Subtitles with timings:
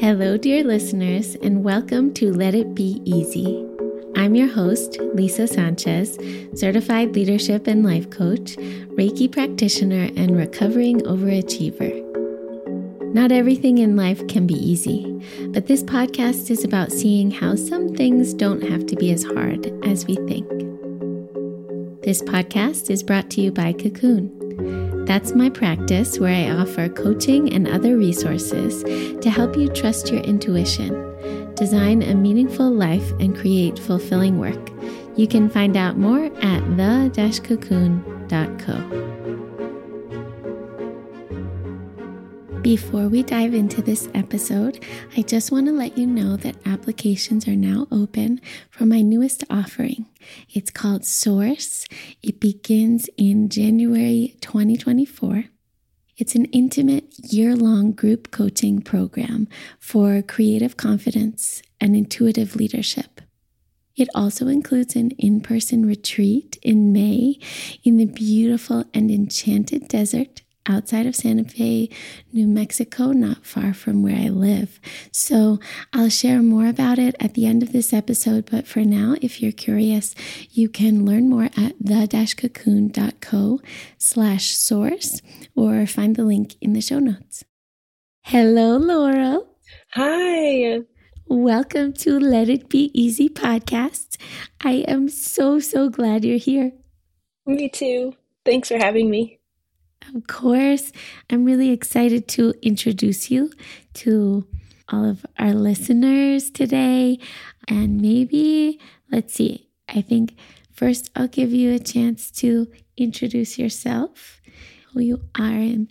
[0.00, 3.66] Hello, dear listeners, and welcome to Let It Be Easy.
[4.14, 6.16] I'm your host, Lisa Sanchez,
[6.54, 8.54] certified leadership and life coach,
[8.94, 11.92] Reiki practitioner, and recovering overachiever.
[13.12, 17.92] Not everything in life can be easy, but this podcast is about seeing how some
[17.96, 20.48] things don't have to be as hard as we think.
[22.04, 24.37] This podcast is brought to you by Cocoon.
[25.08, 28.82] That's my practice where I offer coaching and other resources
[29.22, 30.92] to help you trust your intuition,
[31.54, 34.70] design a meaningful life, and create fulfilling work.
[35.16, 37.48] You can find out more at the-cocoon.co.
[42.68, 44.84] Before we dive into this episode,
[45.16, 49.42] I just want to let you know that applications are now open for my newest
[49.48, 50.04] offering.
[50.52, 51.86] It's called Source.
[52.22, 55.44] It begins in January 2024.
[56.18, 59.48] It's an intimate year long group coaching program
[59.80, 63.22] for creative confidence and intuitive leadership.
[63.96, 67.38] It also includes an in person retreat in May
[67.82, 71.88] in the beautiful and enchanted desert outside of Santa Fe,
[72.32, 74.78] New Mexico, not far from where I live.
[75.10, 75.58] So
[75.92, 78.48] I'll share more about it at the end of this episode.
[78.50, 80.14] But for now, if you're curious,
[80.50, 83.60] you can learn more at the-cocoon.co
[83.96, 85.22] slash source
[85.56, 87.44] or find the link in the show notes.
[88.22, 89.46] Hello, Laurel.
[89.92, 90.80] Hi.
[91.26, 94.16] Welcome to Let It Be Easy podcast.
[94.62, 96.72] I am so, so glad you're here.
[97.46, 98.14] Me too.
[98.44, 99.38] Thanks for having me.
[100.14, 100.92] Of course,
[101.30, 103.50] I'm really excited to introduce you
[103.94, 104.46] to
[104.88, 107.18] all of our listeners today.
[107.68, 108.80] And maybe,
[109.12, 110.34] let's see, I think
[110.72, 114.40] first I'll give you a chance to introduce yourself,
[114.92, 115.88] who you are and,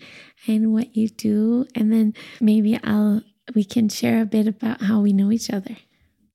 [0.48, 1.68] and what you do.
[1.76, 3.22] And then maybe I'll
[3.56, 5.78] we can share a bit about how we know each other.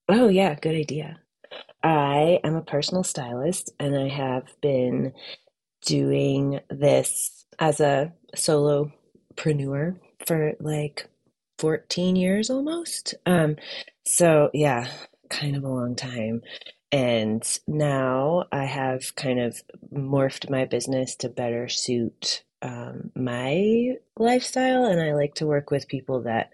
[0.09, 1.19] Oh yeah, good idea.
[1.83, 5.13] I am a personal stylist and I have been
[5.85, 9.97] doing this as a solopreneur
[10.27, 11.09] for like
[11.59, 13.15] 14 years almost.
[13.25, 13.55] Um,
[14.05, 14.91] so yeah,
[15.31, 16.43] kind of a long time.
[16.91, 19.63] And now I have kind of
[19.95, 24.85] morphed my business to better suit um, my lifestyle.
[24.85, 26.51] And I like to work with people that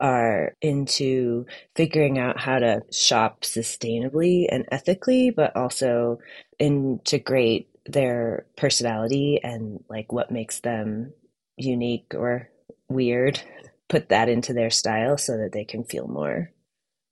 [0.00, 6.18] are into figuring out how to shop sustainably and ethically, but also
[6.58, 11.12] integrate their personality and like what makes them
[11.56, 12.48] unique or
[12.88, 13.40] weird,
[13.88, 16.52] put that into their style so that they can feel more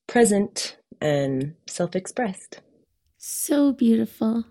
[0.06, 2.60] present and self expressed.
[3.19, 4.44] So beautiful.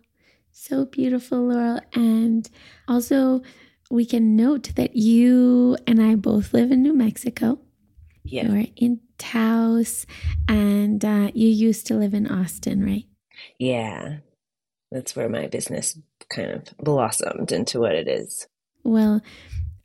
[0.52, 1.82] So beautiful, Laurel.
[1.94, 2.50] And
[2.88, 3.42] also,
[3.92, 7.60] we can note that you and I both live in New Mexico.
[8.24, 8.48] Yeah.
[8.48, 10.06] You're in Taos,
[10.48, 13.06] and uh, you used to live in Austin, right?
[13.60, 14.18] Yeah.
[14.92, 15.98] That's where my business
[16.30, 18.48] kind of blossomed into what it is.
[18.84, 19.22] Well,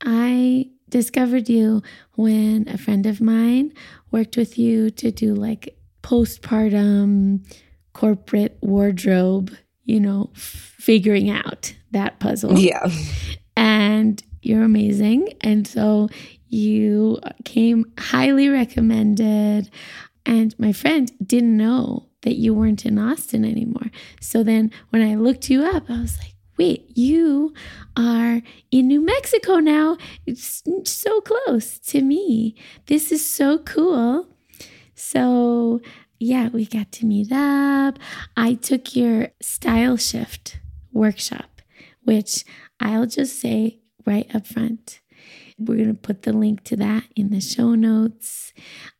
[0.02, 1.82] I discovered you
[2.14, 3.72] when a friend of mine
[4.10, 7.44] worked with you to do like postpartum
[7.92, 12.58] corporate wardrobe, you know, figuring out that puzzle.
[12.58, 12.88] Yeah.
[13.56, 15.34] And you're amazing.
[15.40, 16.08] And so
[16.48, 19.70] you came highly recommended.
[20.26, 23.90] And my friend didn't know that you weren't in Austin anymore.
[24.20, 27.54] So then when I looked you up, I was like, wait, you
[27.96, 29.96] are in New Mexico now.
[30.26, 32.54] It's so close to me.
[32.86, 34.28] This is so cool.
[34.94, 35.80] So,
[36.18, 37.98] yeah, we got to meet up.
[38.36, 40.60] I took your style shift
[40.92, 41.62] workshop,
[42.02, 42.44] which
[42.78, 44.99] I'll just say right up front.
[45.60, 48.52] We're going to put the link to that in the show notes.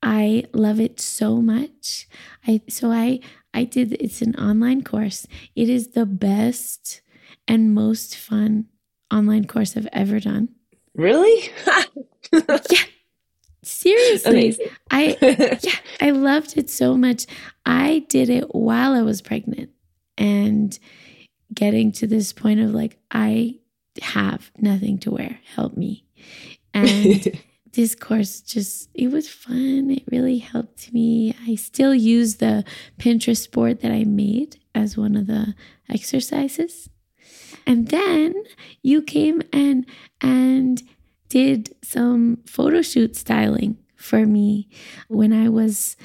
[0.02, 2.06] I love it so much.
[2.46, 3.20] I so I
[3.54, 5.26] I did it's an online course.
[5.56, 7.00] It is the best
[7.48, 8.66] and most fun
[9.10, 10.50] online course I've ever done.
[10.94, 11.50] Really?
[12.32, 12.84] yeah.
[13.62, 14.30] Seriously.
[14.30, 14.66] Amazing.
[14.90, 15.16] I
[15.62, 17.26] yeah, I loved it so much.
[17.64, 19.70] I did it while I was pregnant
[20.18, 20.78] and
[21.52, 23.60] getting to this point of like I
[24.02, 25.40] have nothing to wear.
[25.54, 26.04] Help me.
[26.74, 27.40] And
[27.72, 29.90] this course just it was fun.
[29.90, 31.34] It really helped me.
[31.46, 32.64] I still use the
[32.98, 35.54] Pinterest board that I made as one of the
[35.88, 36.88] exercises.
[37.66, 38.34] And then
[38.82, 39.86] you came and
[40.20, 40.82] and
[41.28, 44.68] did some photo shoot styling for me
[45.08, 45.96] when I was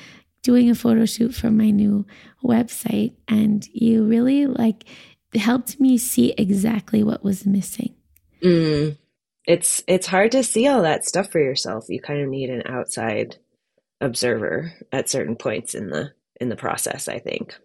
[0.44, 2.06] doing a photo shoot for my new
[2.44, 4.86] website and you really like
[5.34, 7.96] helped me see exactly what was missing.
[8.44, 8.98] Mm.
[9.48, 11.86] It's it's hard to see all that stuff for yourself.
[11.90, 13.38] You kind of need an outside
[14.02, 17.56] observer at certain points in the in the process, I think.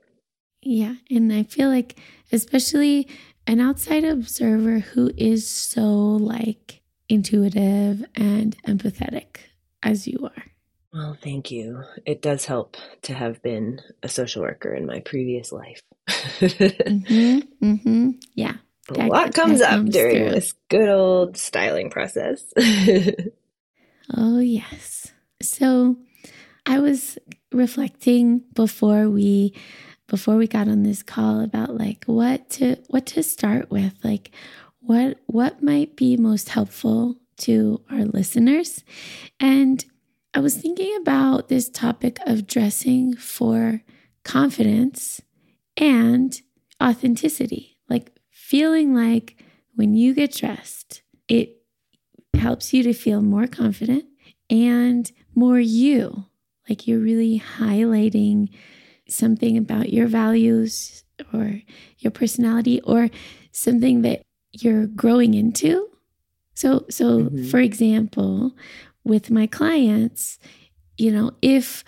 [0.63, 1.99] Yeah, and I feel like
[2.33, 3.09] especially
[3.47, 9.39] an outside observer who is so like intuitive and empathetic
[9.83, 10.45] as you are.
[10.93, 11.85] Well, thank you.
[12.05, 15.81] It does help to have been a social worker in my previous life.
[16.09, 18.11] mm-hmm, mm-hmm.
[18.35, 18.55] Yeah.
[18.99, 20.31] A lot comes up comes during through.
[20.31, 22.43] this good old styling process.
[24.17, 25.13] oh, yes.
[25.43, 25.97] So
[26.67, 27.19] I was
[27.53, 29.55] reflecting before we
[30.07, 34.31] before we got on this call about like what to what to start with like
[34.81, 38.85] what what might be most helpful to our listeners
[39.39, 39.85] and
[40.33, 43.83] I was thinking about this topic of dressing for
[44.23, 45.21] confidence
[45.77, 46.41] and
[46.81, 47.79] authenticity,
[48.51, 49.41] feeling like
[49.77, 51.63] when you get dressed, it
[52.35, 54.05] helps you to feel more confident
[54.51, 56.25] and more you,
[56.69, 58.49] like you're really highlighting
[59.09, 61.61] something about your values or
[61.99, 63.09] your personality or
[63.53, 64.21] something that
[64.51, 65.89] you're growing into.
[66.55, 67.49] So so mm-hmm.
[67.51, 68.57] for example,
[69.05, 70.41] with my clients,
[70.99, 71.85] you know, if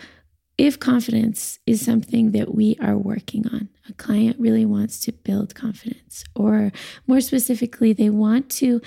[0.62, 5.56] if confidence is something that we are working on, a client really wants to build
[5.56, 6.70] confidence, or
[7.08, 8.80] more specifically, they want to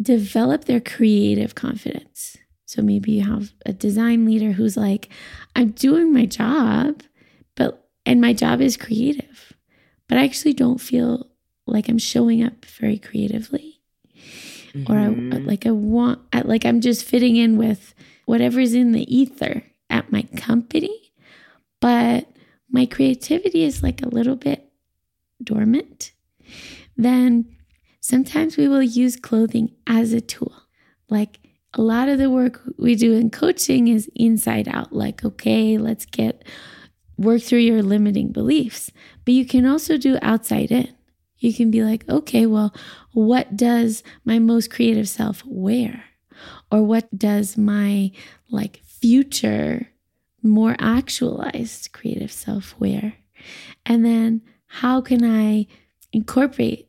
[0.00, 2.38] develop their creative confidence.
[2.64, 5.10] So maybe you have a design leader who's like,
[5.54, 7.02] I'm doing my job,
[7.54, 9.52] but and my job is creative,
[10.08, 11.28] but I actually don't feel
[11.66, 13.82] like I'm showing up very creatively
[14.72, 14.90] mm-hmm.
[14.90, 15.46] or I, mm-hmm.
[15.46, 17.94] like I want, like I'm just fitting in with
[18.24, 21.09] whatever's in the ether at my company,
[21.80, 22.26] but
[22.70, 24.70] my creativity is like a little bit
[25.42, 26.12] dormant,
[26.96, 27.56] then
[28.00, 30.52] sometimes we will use clothing as a tool.
[31.08, 31.40] Like
[31.74, 36.04] a lot of the work we do in coaching is inside out, like, okay, let's
[36.04, 36.44] get
[37.16, 38.90] work through your limiting beliefs.
[39.24, 40.92] But you can also do outside in.
[41.38, 42.74] You can be like, okay, well,
[43.12, 46.04] what does my most creative self wear?
[46.70, 48.12] Or what does my
[48.50, 49.88] like future,
[50.42, 53.14] more actualized creative self wear?
[53.86, 55.66] And then how can I
[56.12, 56.86] incorporate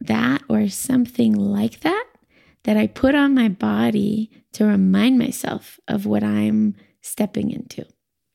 [0.00, 2.06] that or something like that
[2.64, 7.86] that I put on my body to remind myself of what I'm stepping into?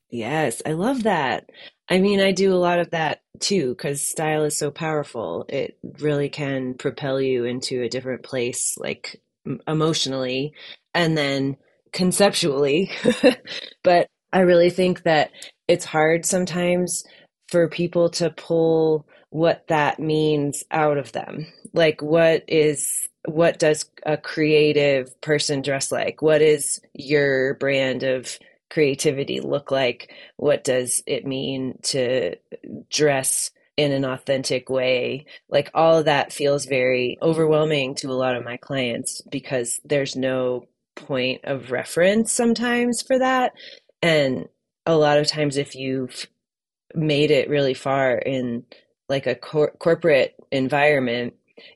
[0.09, 1.49] Yes, I love that.
[1.89, 5.45] I mean, I do a lot of that too because style is so powerful.
[5.49, 9.21] It really can propel you into a different place, like
[9.67, 10.53] emotionally
[10.93, 11.57] and then
[11.91, 12.91] conceptually.
[13.83, 15.31] but I really think that
[15.67, 17.05] it's hard sometimes
[17.49, 21.47] for people to pull what that means out of them.
[21.73, 26.21] Like, what is what does a creative person dress like?
[26.21, 28.37] What is your brand of
[28.69, 30.13] creativity look like?
[30.37, 32.35] What does it mean to
[32.89, 35.25] dress in an authentic way?
[35.49, 40.15] Like all of that feels very overwhelming to a lot of my clients because there's
[40.15, 40.65] no
[40.95, 43.51] point of reference sometimes for that.
[44.01, 44.47] And
[44.85, 46.27] a lot of times, if you've
[46.95, 48.63] made it really far in
[49.09, 51.33] like a cor- corporate environment,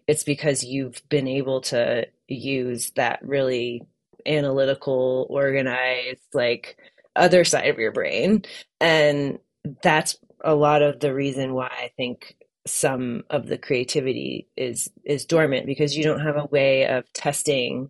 [0.08, 3.84] it's because you've been able to use that really
[4.26, 6.78] analytical, organized, like
[7.16, 8.44] other side of your brain.
[8.80, 9.40] And
[9.82, 12.36] that's a lot of the reason why I think
[12.68, 17.90] some of the creativity is is dormant because you don't have a way of testing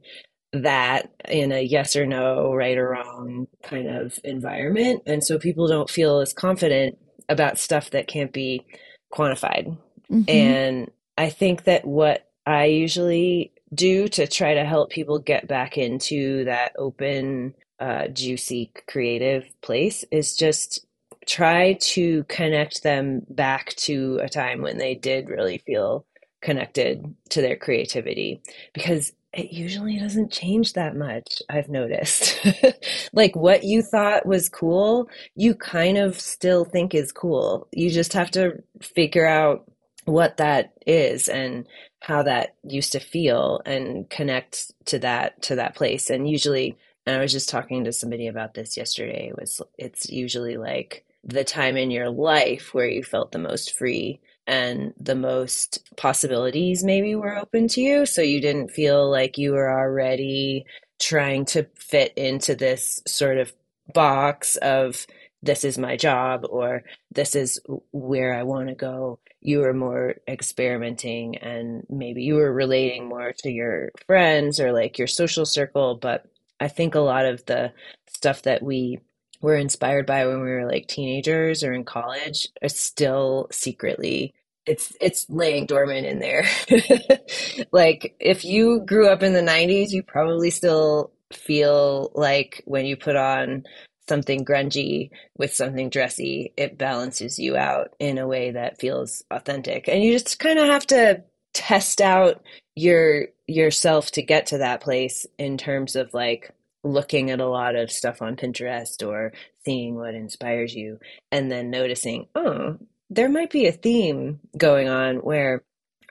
[0.53, 5.03] that in a yes or no, right or wrong kind of environment.
[5.05, 6.97] And so people don't feel as confident
[7.29, 8.65] about stuff that can't be
[9.13, 9.77] quantified.
[10.11, 10.29] Mm-hmm.
[10.29, 15.77] And I think that what I usually do to try to help people get back
[15.77, 20.85] into that open, uh, juicy, creative place is just
[21.25, 26.05] try to connect them back to a time when they did really feel
[26.41, 28.41] connected to their creativity
[28.73, 32.39] because it usually doesn't change that much i've noticed.
[33.13, 37.67] Like what you thought was cool you kind of still think is cool.
[37.71, 39.69] You just have to figure out
[40.05, 41.67] what that is and
[42.01, 46.09] how that used to feel and connect to that to that place.
[46.09, 50.57] And usually and i was just talking to somebody about this yesterday was it's usually
[50.57, 54.19] like the time in your life where you felt the most free
[54.51, 59.53] and the most possibilities maybe were open to you so you didn't feel like you
[59.53, 60.65] were already
[60.99, 63.53] trying to fit into this sort of
[63.93, 65.07] box of
[65.41, 67.61] this is my job or this is
[67.93, 69.19] where I want to go.
[69.39, 74.99] You were more experimenting and maybe you were relating more to your friends or like
[74.99, 75.95] your social circle.
[75.95, 76.25] But
[76.59, 77.71] I think a lot of the
[78.07, 78.99] stuff that we
[79.41, 84.93] were inspired by when we were like teenagers or in college are still secretly it's
[85.01, 86.45] it's laying dormant in there.
[87.71, 92.95] like if you grew up in the 90s, you probably still feel like when you
[92.95, 93.63] put on
[94.07, 99.87] something grungy with something dressy, it balances you out in a way that feels authentic.
[99.87, 102.43] And you just kind of have to test out
[102.75, 106.51] your yourself to get to that place in terms of like
[106.83, 109.33] looking at a lot of stuff on Pinterest or
[109.65, 110.99] seeing what inspires you
[111.31, 112.77] and then noticing, oh,
[113.11, 115.63] there might be a theme going on where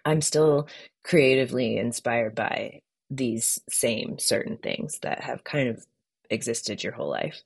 [0.04, 0.69] I'm still
[1.02, 5.85] creatively inspired by these same certain things that have kind of
[6.28, 7.42] existed your whole life.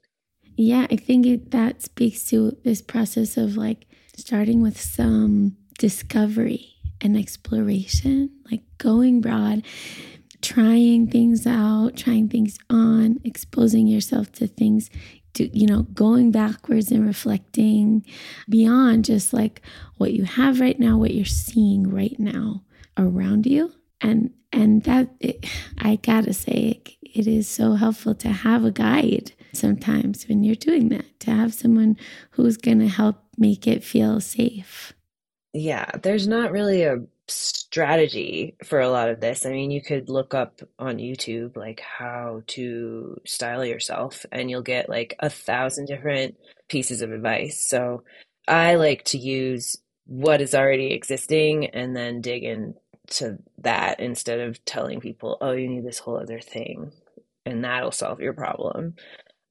[0.57, 6.75] Yeah, I think it, that speaks to this process of like starting with some discovery
[7.01, 9.63] and exploration, like going broad
[10.45, 14.91] trying things out, trying things on, exposing yourself to things,
[15.35, 18.05] to, you know, going backwards and reflecting
[18.49, 19.63] beyond just like
[19.97, 22.63] what you have right now, what you're seeing right now
[22.97, 23.73] around you.
[24.01, 25.47] And and that it,
[25.79, 30.55] I gotta say it, it is so helpful to have a guide sometimes when you're
[30.55, 31.97] doing that to have someone
[32.31, 34.93] who's to help make it feel safe
[35.53, 36.99] yeah there's not really a
[37.29, 39.47] strategy for a lot of this.
[39.47, 44.63] I mean, you could look up on YouTube like how to style yourself, and you'll
[44.63, 46.37] get like a thousand different
[46.69, 47.65] pieces of advice.
[47.65, 48.05] So
[48.47, 49.77] I like to use
[50.07, 55.69] what is already existing and then dig into that instead of telling people, oh, you
[55.69, 56.93] need this whole other thing
[57.47, 58.95] and that'll solve your problem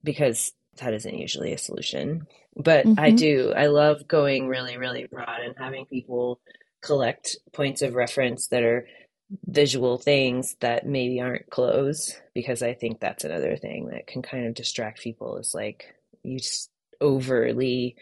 [0.02, 2.26] because that isn't usually a solution.
[2.56, 3.00] But mm-hmm.
[3.00, 6.40] I do, I love going really, really broad and having people
[6.84, 8.86] collect points of reference that are
[9.46, 14.46] visual things that maybe aren't clothes because I think that's another thing that can kind
[14.46, 16.38] of distract people is like you
[17.00, 17.96] overly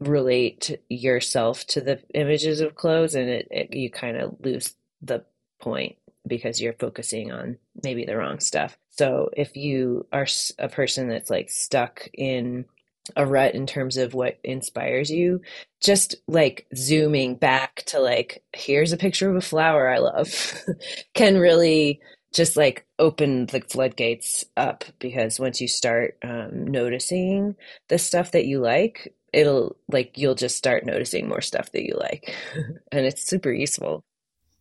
[0.00, 5.24] relate yourself to the images of clothes and it, it you kind of lose the
[5.60, 8.76] point because you're focusing on maybe the wrong stuff.
[8.90, 10.26] So if you are
[10.58, 12.66] a person that's like stuck in
[13.14, 15.40] a rut in terms of what inspires you.
[15.80, 20.54] Just like zooming back to like here's a picture of a flower i love
[21.14, 22.00] can really
[22.32, 27.54] just like open the floodgates up because once you start um, noticing
[27.88, 31.96] the stuff that you like it'll like you'll just start noticing more stuff that you
[31.98, 32.34] like
[32.92, 34.04] and it's super useful.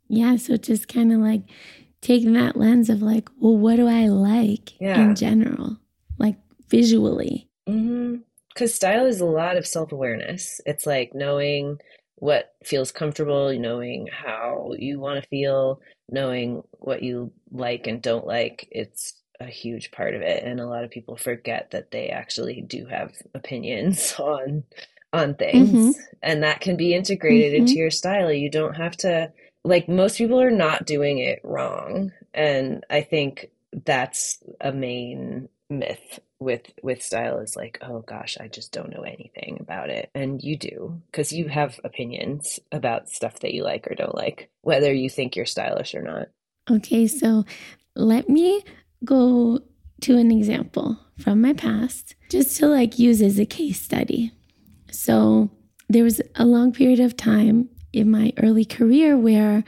[0.08, 1.42] Yeah so just kind of like
[2.02, 5.00] taking that lens of like well what do i like yeah.
[5.00, 5.78] in general
[6.20, 6.36] like
[6.70, 7.50] visually?
[7.68, 8.18] Mm-hmm
[8.56, 10.62] because style is a lot of self awareness.
[10.66, 11.80] It's like knowing
[12.16, 18.26] what feels comfortable, knowing how you want to feel, knowing what you like and don't
[18.26, 18.68] like.
[18.72, 22.62] It's a huge part of it, and a lot of people forget that they actually
[22.62, 24.64] do have opinions on
[25.12, 26.02] on things, mm-hmm.
[26.24, 27.62] and that can be integrated mm-hmm.
[27.62, 28.32] into your style.
[28.32, 29.32] You don't have to
[29.66, 33.50] like most people are not doing it wrong, and I think
[33.86, 39.02] that's a main myth with with style is like oh gosh i just don't know
[39.02, 40.10] anything about it.
[40.14, 41.54] And you do because you mm-hmm.
[41.54, 45.96] have opinions about stuff that you like or don't like whether you think you're stylish
[45.96, 46.28] or not.
[46.70, 47.46] Okay so
[47.96, 48.64] let me
[49.04, 49.60] go
[50.02, 54.32] to an example from my past just to like use as a case study.
[54.92, 55.50] So
[55.90, 59.64] there was a long period of time in my early career where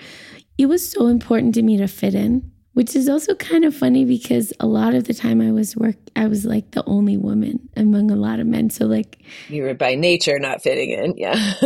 [0.57, 4.05] it was so important to me to fit in which is also kind of funny
[4.05, 7.69] because a lot of the time I was work I was like the only woman
[7.75, 8.69] among a lot of men.
[8.69, 9.17] So like
[9.49, 11.33] you were by nature not fitting in, yeah.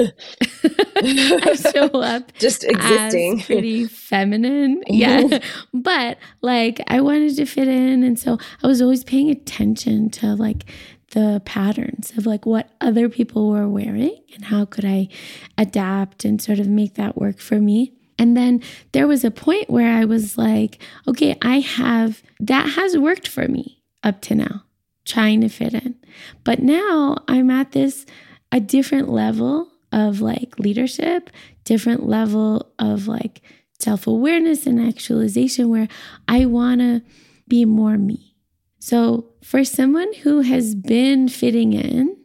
[1.03, 4.93] I show up just existing, pretty feminine, mm-hmm.
[4.93, 5.39] yeah.
[5.73, 10.33] but like I wanted to fit in, and so I was always paying attention to
[10.35, 10.63] like
[11.09, 15.09] the patterns of like what other people were wearing and how could I
[15.57, 17.91] adapt and sort of make that work for me.
[18.21, 18.61] And then
[18.91, 23.47] there was a point where I was like, okay, I have that has worked for
[23.47, 24.63] me up to now,
[25.05, 25.95] trying to fit in.
[26.43, 28.05] But now I'm at this
[28.51, 31.31] a different level of like leadership,
[31.63, 33.41] different level of like
[33.79, 35.87] self awareness and actualization where
[36.27, 37.01] I want to
[37.47, 38.35] be more me.
[38.77, 42.17] So, for someone who has been fitting in,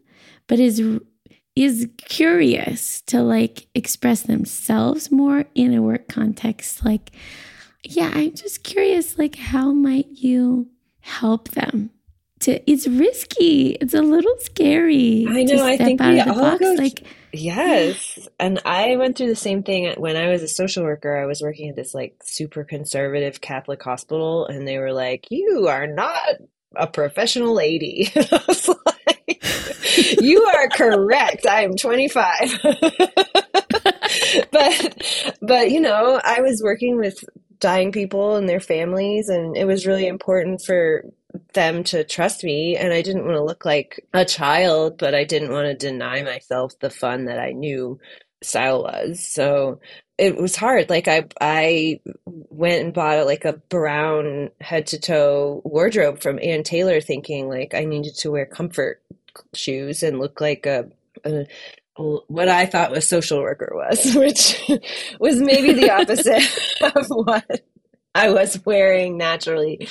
[0.47, 1.01] but is
[1.57, 6.85] is curious to like express themselves more in a work context.
[6.85, 7.11] Like
[7.89, 10.69] yeah i'm just curious like how might you
[11.01, 11.91] help them
[12.39, 13.71] to it's risky.
[13.81, 16.61] It's a little scary i know i think we all box.
[16.61, 20.85] go like yes and i went through the same thing when i was a social
[20.85, 21.17] worker.
[21.17, 25.69] I was working at this like super conservative catholic hospital and they were like you
[25.69, 26.37] are not
[26.75, 28.11] a professional lady.
[28.17, 28.96] I was like
[29.97, 31.47] you are correct.
[31.47, 32.61] I am 25.
[34.51, 37.25] but but you know, I was working with
[37.59, 41.05] dying people and their families and it was really important for
[41.55, 45.25] them to trust me and I didn't want to look like a child, but I
[45.25, 47.99] didn't want to deny myself the fun that I knew
[48.43, 49.27] style was.
[49.27, 49.81] So
[50.19, 50.89] it was hard.
[50.89, 56.63] Like I I went and bought like a brown head to toe wardrobe from Ann
[56.63, 59.03] Taylor thinking like I needed to wear comfort
[59.55, 60.89] shoes and look like a,
[61.25, 61.47] a
[61.99, 64.61] what I thought was social worker was, which
[65.19, 66.45] was maybe the opposite
[66.97, 67.63] of what
[68.15, 69.89] I was wearing naturally.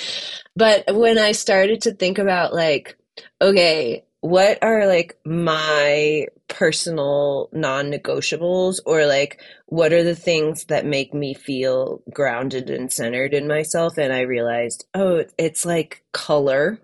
[0.54, 2.96] But when I started to think about like,
[3.40, 11.12] okay, what are like my personal non-negotiables or like what are the things that make
[11.12, 16.80] me feel grounded and centered in myself and I realized, oh, it's like color.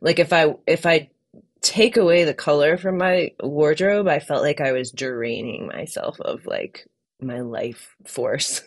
[0.00, 1.10] Like if I if I
[1.64, 6.46] take away the color from my wardrobe, I felt like I was draining myself of
[6.46, 6.86] like
[7.20, 8.62] my life force.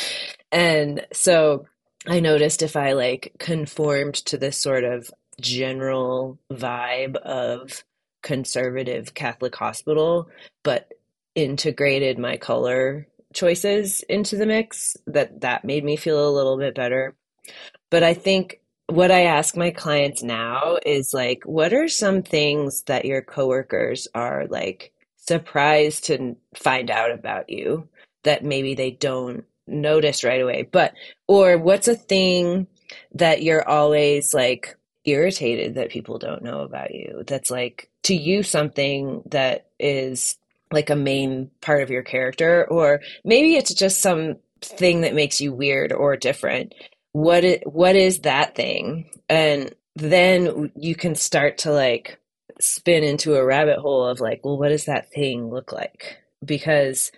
[0.52, 1.66] and so
[2.06, 7.84] I noticed if I like conformed to this sort of general vibe of
[8.22, 10.28] conservative Catholic hospital,
[10.64, 10.92] but
[11.36, 16.74] integrated my color choices into the mix, that that made me feel a little bit
[16.74, 17.14] better.
[17.90, 18.59] But I think
[18.90, 24.08] what I ask my clients now is like, what are some things that your coworkers
[24.14, 27.88] are like surprised to find out about you
[28.24, 30.68] that maybe they don't notice right away?
[30.70, 30.94] But,
[31.28, 32.66] or what's a thing
[33.14, 37.22] that you're always like irritated that people don't know about you?
[37.26, 40.36] That's like to you something that is
[40.72, 45.40] like a main part of your character, or maybe it's just some thing that makes
[45.40, 46.74] you weird or different
[47.12, 49.10] what is, what is that thing?
[49.28, 52.20] And then you can start to like
[52.60, 56.18] spin into a rabbit hole of like well what does that thing look like?
[56.44, 57.10] Because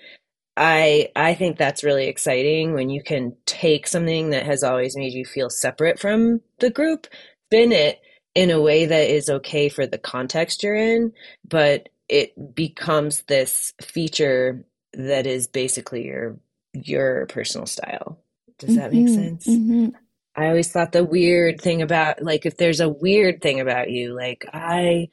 [0.57, 5.12] i i think that's really exciting when you can take something that has always made
[5.14, 7.09] you feel separate from the group
[7.48, 8.00] spin it
[8.37, 11.12] in a way that is okay for the context you're in
[11.48, 16.38] but it becomes this feature that is basically your
[16.74, 18.21] your personal style
[18.66, 19.46] does that make mm-hmm, sense?
[19.46, 19.88] Mm-hmm.
[20.35, 24.14] I always thought the weird thing about, like, if there's a weird thing about you,
[24.14, 25.09] like, I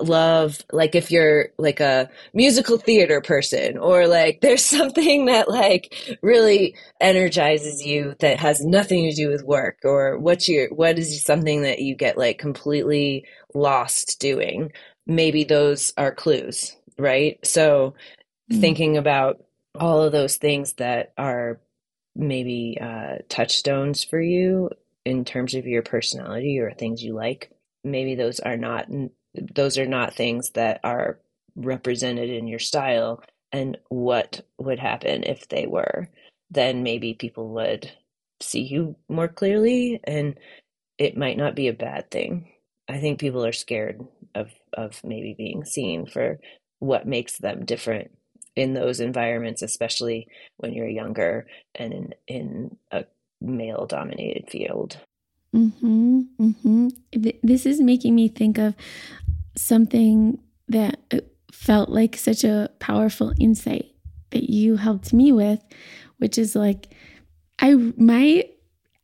[0.00, 6.18] love, like, if you're like a musical theater person, or like there's something that, like,
[6.22, 11.22] really energizes you that has nothing to do with work, or what's your, what is
[11.22, 14.72] something that you get, like, completely lost doing?
[15.06, 17.38] Maybe those are clues, right?
[17.44, 17.94] So,
[18.50, 18.60] mm-hmm.
[18.60, 19.42] thinking about
[19.78, 21.60] all of those things that are
[22.14, 24.70] maybe uh, touchstones for you
[25.04, 27.50] in terms of your personality or things you like.
[27.84, 28.88] Maybe those are not
[29.54, 31.18] those are not things that are
[31.56, 36.08] represented in your style and what would happen if they were.
[36.50, 37.90] Then maybe people would
[38.40, 40.38] see you more clearly and
[40.98, 42.52] it might not be a bad thing.
[42.88, 44.00] I think people are scared
[44.34, 46.40] of of maybe being seen for
[46.78, 48.10] what makes them different
[48.56, 53.04] in those environments, especially when you're younger and in, in a
[53.40, 54.98] male dominated field.
[55.54, 56.88] Mm-hmm, mm-hmm.
[57.42, 58.74] This is making me think of
[59.56, 60.38] something
[60.68, 61.18] that uh,
[61.52, 63.86] felt like such a powerful insight
[64.30, 65.62] that you helped me with,
[66.18, 66.94] which is like,
[67.58, 68.44] I, my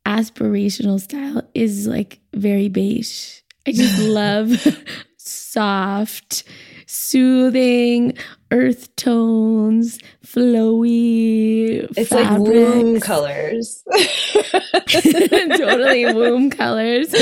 [0.06, 3.40] aspirational style is like very beige.
[3.66, 4.66] I just love
[5.18, 6.44] soft,
[6.88, 8.16] soothing
[8.51, 11.87] earth tones, flowy.
[11.96, 12.40] It's fabrics.
[12.40, 13.85] like womb colors.
[14.88, 17.14] totally womb colors.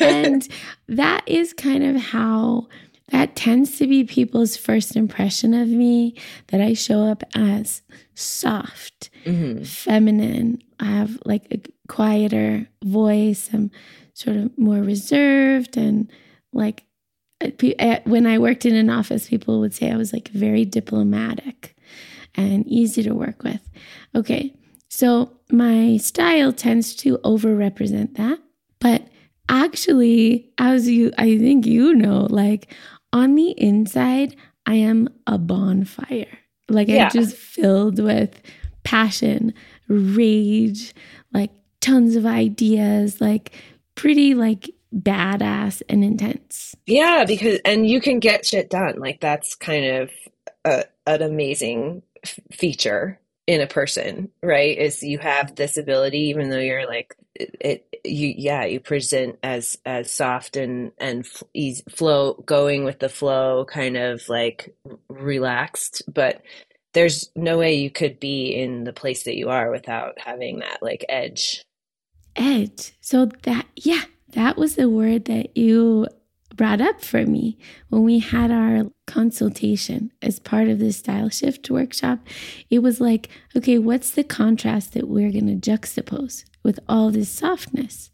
[0.00, 0.46] And
[0.88, 2.68] that is kind of how
[3.10, 6.14] that tends to be people's first impression of me
[6.48, 7.82] that I show up as
[8.14, 9.64] soft, mm-hmm.
[9.64, 10.62] feminine.
[10.78, 13.50] I have like a quieter voice.
[13.52, 13.70] I'm
[14.12, 16.10] sort of more reserved and
[16.52, 16.84] like
[17.40, 21.76] Eh, when I worked in an office, people would say I was like very diplomatic
[22.34, 23.68] and easy to work with.
[24.14, 24.54] Okay,
[24.88, 28.38] so my style tends to overrepresent that.
[28.80, 29.06] But
[29.48, 32.74] actually, as you, I think you know, like
[33.12, 36.38] on the inside, I am a bonfire.
[36.68, 37.04] Like yeah.
[37.04, 38.40] I'm just filled with
[38.84, 39.54] passion,
[39.88, 40.94] rage,
[41.32, 43.52] like tons of ideas, like
[43.94, 46.74] pretty like badass and intense.
[46.86, 48.98] Yeah, because and you can get shit done.
[48.98, 50.10] Like that's kind of
[50.64, 54.76] a, an amazing f- feature in a person, right?
[54.76, 59.78] Is you have this ability, even though you're like it you yeah you present as
[59.84, 64.74] as soft and and easy flow going with the flow kind of like
[65.08, 66.42] relaxed but
[66.94, 70.82] there's no way you could be in the place that you are without having that
[70.82, 71.64] like edge
[72.36, 76.06] edge so that yeah that was the word that you
[76.54, 77.56] brought up for me
[77.88, 82.18] when we had our consultation as part of the style shift workshop.
[82.68, 87.30] It was like, okay, what's the contrast that we're going to juxtapose with all this
[87.30, 88.10] softness?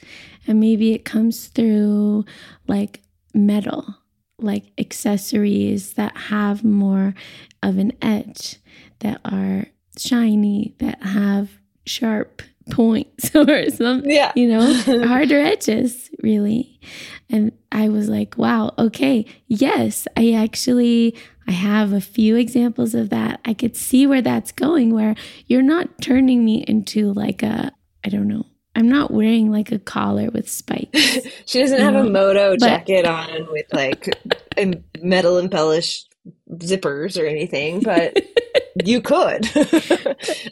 [0.46, 2.27] And maybe it comes through
[2.68, 3.00] like
[3.33, 3.96] metal,
[4.38, 7.14] like accessories that have more
[7.62, 8.59] of an edge,
[9.00, 9.66] that are
[9.98, 11.50] shiny, that have
[11.87, 14.33] sharp points or something, yeah.
[14.35, 14.74] you know,
[15.07, 16.81] harder edges, really.
[17.31, 23.11] And I was like, wow, okay, yes, I actually I have a few examples of
[23.11, 23.40] that.
[23.44, 25.14] I could see where that's going where
[25.46, 27.72] you're not turning me into like a
[28.05, 28.46] I don't know.
[28.77, 31.18] I'm not wearing like a collar with spikes.
[31.46, 32.07] she doesn't have know?
[32.07, 34.18] a moto but, jacket on with like
[35.00, 36.12] metal embellished
[36.53, 38.16] zippers or anything, but
[38.85, 39.46] you could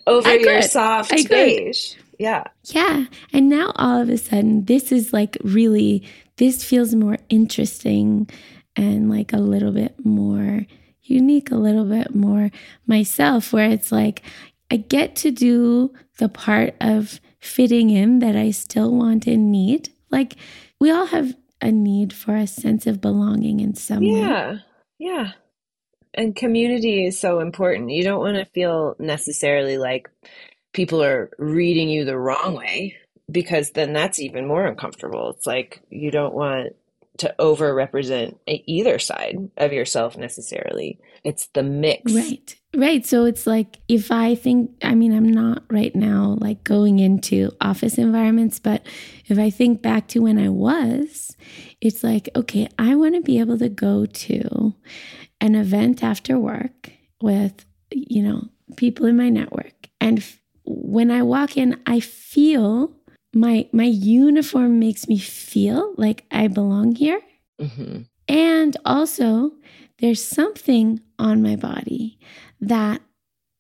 [0.07, 0.71] over I your could.
[0.71, 1.95] soft I beige.
[2.19, 2.45] Yeah.
[2.65, 3.07] Yeah.
[3.33, 8.29] And now all of a sudden, this is like really, this feels more interesting
[8.77, 10.67] and like a little bit more
[11.03, 12.51] unique, a little bit more
[12.87, 14.23] myself, where it's like
[14.71, 19.91] I get to do the part of fitting in that I still want and need.
[20.11, 20.37] Like
[20.79, 24.13] we all have a need for a sense of belonging in some yeah.
[24.13, 24.19] way.
[24.19, 24.59] Yeah.
[24.99, 25.33] Yeah.
[26.15, 27.91] And community is so important.
[27.91, 30.11] You don't want to feel necessarily like
[30.73, 32.97] people are reading you the wrong way
[33.31, 35.31] because then that's even more uncomfortable.
[35.31, 36.75] It's like you don't want
[37.19, 40.99] to over represent either side of yourself necessarily.
[41.25, 42.13] It's the mix.
[42.13, 42.57] Right.
[42.75, 43.05] Right.
[43.05, 47.51] So it's like if I think, I mean, I'm not right now like going into
[47.61, 48.87] office environments, but
[49.27, 51.37] if I think back to when I was,
[51.81, 54.75] it's like, okay, I want to be able to go to
[55.41, 60.25] an event after work with, you know, people in my network and
[60.65, 62.93] when I walk in, I feel
[63.35, 67.21] my my uniform makes me feel like I belong here.
[67.61, 68.03] Mm-hmm.
[68.29, 69.53] And also,
[69.99, 72.19] there's something on my body
[72.61, 73.01] that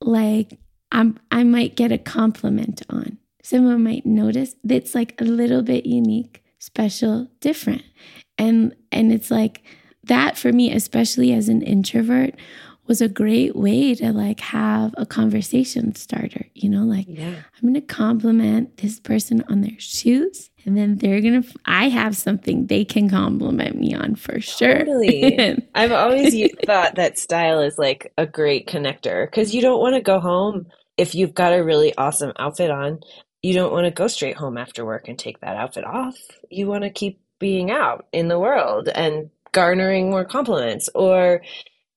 [0.01, 0.59] like
[0.91, 3.19] I'm I might get a compliment on.
[3.43, 7.83] Someone might notice that's like a little bit unique, special, different.
[8.39, 9.63] And and it's like
[10.05, 12.35] that for me, especially as an introvert,
[12.87, 17.35] was a great way to like have a conversation starter, you know, like yeah.
[17.55, 21.89] I'm going to compliment this person on their shoes and then they're going to I
[21.89, 24.79] have something they can compliment me on for sure.
[24.79, 25.59] Totally.
[25.75, 26.35] I've always
[26.67, 30.67] thought that style is like a great connector cuz you don't want to go home
[30.97, 33.01] if you've got a really awesome outfit on.
[33.43, 36.17] You don't want to go straight home after work and take that outfit off.
[36.49, 41.43] You want to keep being out in the world and garnering more compliments or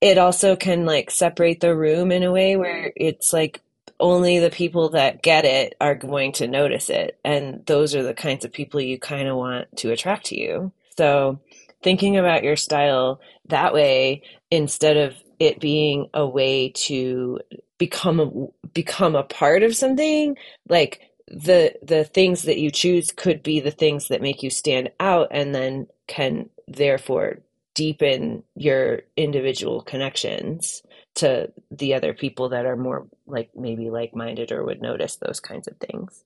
[0.06, 2.90] it also can like separate the room in a way where mm-hmm.
[2.96, 3.60] it's like
[3.98, 8.14] only the people that get it are going to notice it and those are the
[8.14, 10.72] kinds of people you kind of want to attract to you.
[10.96, 11.40] So
[11.82, 17.40] thinking about your style that way instead of it being a way to
[17.78, 20.36] become a become a part of something
[20.68, 24.90] like the the things that you choose could be the things that make you stand
[25.00, 27.38] out and then can therefore
[27.76, 30.82] deepen your individual connections
[31.14, 35.68] to the other people that are more like maybe like-minded or would notice those kinds
[35.68, 36.24] of things.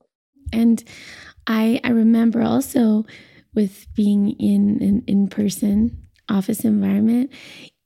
[0.52, 0.82] And
[1.46, 3.04] i i remember also
[3.54, 5.96] with being in an in-person
[6.28, 7.30] office environment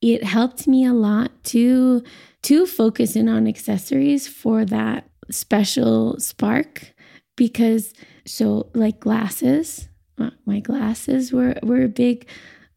[0.02, 2.02] it helped me a lot to
[2.42, 6.92] to focus in on accessories for that special spark
[7.36, 7.94] because
[8.26, 12.26] so like glasses uh, my glasses were were a big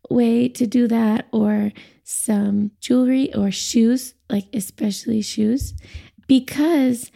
[0.10, 1.72] way to do that, or
[2.04, 5.74] some jewelry or shoes, like especially shoes,
[6.28, 7.12] because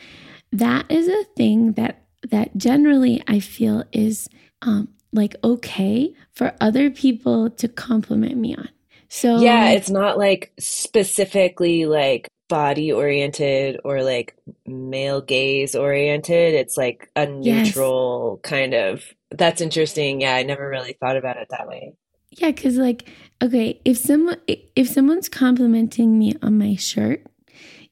[0.52, 4.30] that is a thing that that generally I feel is
[4.62, 8.70] um, like okay for other people to compliment me on.
[9.10, 16.54] So yeah, it's not like specifically like body oriented or like male gaze oriented.
[16.54, 18.50] It's like a neutral yes.
[18.50, 19.04] kind of.
[19.32, 20.22] That's interesting.
[20.22, 21.94] Yeah, I never really thought about it that way.
[22.32, 23.08] Yeah, because like,
[23.42, 27.26] okay, if someone if someone's complimenting me on my shirt,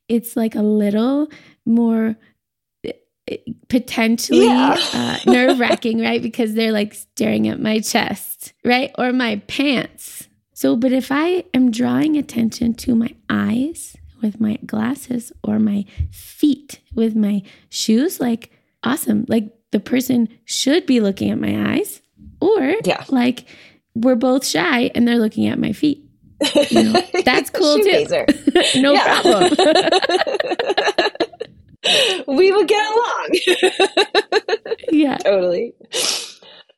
[0.07, 1.27] it's like a little
[1.65, 2.15] more
[2.85, 4.77] eh, potentially yeah.
[4.93, 6.21] uh, nerve wracking, right?
[6.21, 10.27] Because they're like staring at my chest, right, or my pants.
[10.53, 15.85] So, but if I am drawing attention to my eyes with my glasses or my
[16.11, 18.51] feet with my shoes, like
[18.83, 22.01] awesome, like the person should be looking at my eyes,
[22.41, 23.03] or Yeah.
[23.09, 23.45] like
[24.01, 26.03] we're both shy and they're looking at my feet.
[26.69, 28.05] You know, that's cool too.
[28.75, 29.51] No problem.
[32.27, 33.29] we would get along.
[34.91, 35.17] yeah.
[35.17, 35.73] totally.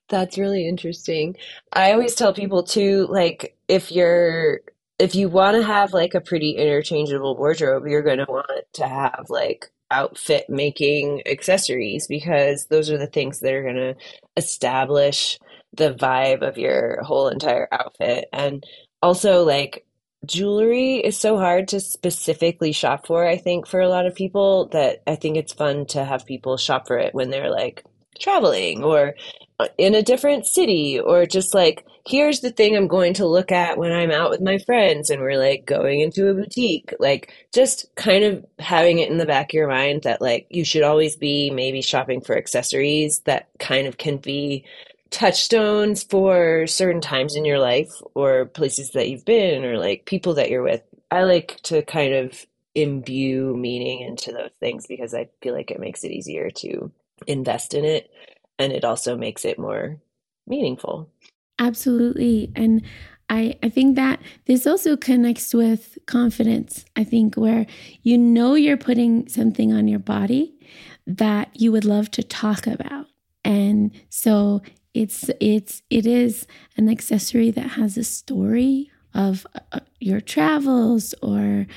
[0.10, 1.36] That's really interesting.
[1.74, 4.62] I always tell people too, like if you're
[5.00, 8.88] if you want to have like a pretty interchangeable wardrobe, you're going to want to
[8.88, 13.96] have like outfit making accessories because those are the things that are going to
[14.38, 15.40] establish
[15.74, 18.28] the vibe of your whole entire outfit.
[18.34, 18.64] And
[19.02, 19.86] also like
[20.26, 24.68] jewelry is so hard to specifically shop for, I think, for a lot of people
[24.68, 27.84] that I think it's fun to have people shop for it when they're like
[28.20, 29.16] traveling or
[29.60, 33.52] uh, in a different city or just like here's the thing I'm going to look
[33.52, 37.34] at when I'm out with my friends and we're like going into a boutique like
[37.54, 40.84] just kind of having it in the back of your mind that like you should
[40.84, 44.66] always be maybe shopping for accessories that kind of can be
[45.12, 50.34] touchstones for certain times in your life or places that you've been or like people
[50.36, 50.82] that you're with.
[51.12, 55.80] I like to kind of imbue meaning into those things because I feel like it
[55.80, 56.92] makes it easier to
[57.28, 58.10] invest in it
[58.58, 60.00] and it also makes it more
[60.48, 61.10] meaningful.
[61.60, 62.52] Absolutely.
[62.56, 62.84] And
[63.30, 66.86] I, I think that this also connects with confidence.
[66.96, 67.66] I think where
[68.04, 70.54] you know you're putting something on your body
[71.06, 73.08] that you would love to talk about.
[73.44, 74.62] And so
[74.94, 81.68] it's it's it is an accessory that has a story of uh, your travels or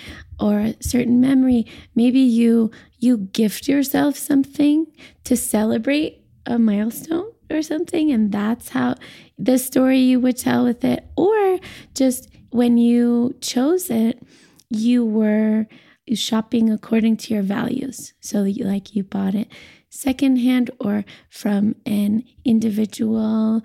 [0.40, 1.66] or a certain memory.
[1.94, 4.87] Maybe you you gift yourself something
[5.24, 8.94] to celebrate a milestone or something and that's how
[9.38, 11.07] the story you would tell with it.
[11.16, 11.59] Or
[11.94, 14.22] just when you chose it
[14.70, 15.66] you were
[16.12, 18.12] shopping according to your values.
[18.20, 19.48] So you, like you bought it
[19.95, 23.63] secondhand or from an individual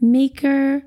[0.00, 0.82] maker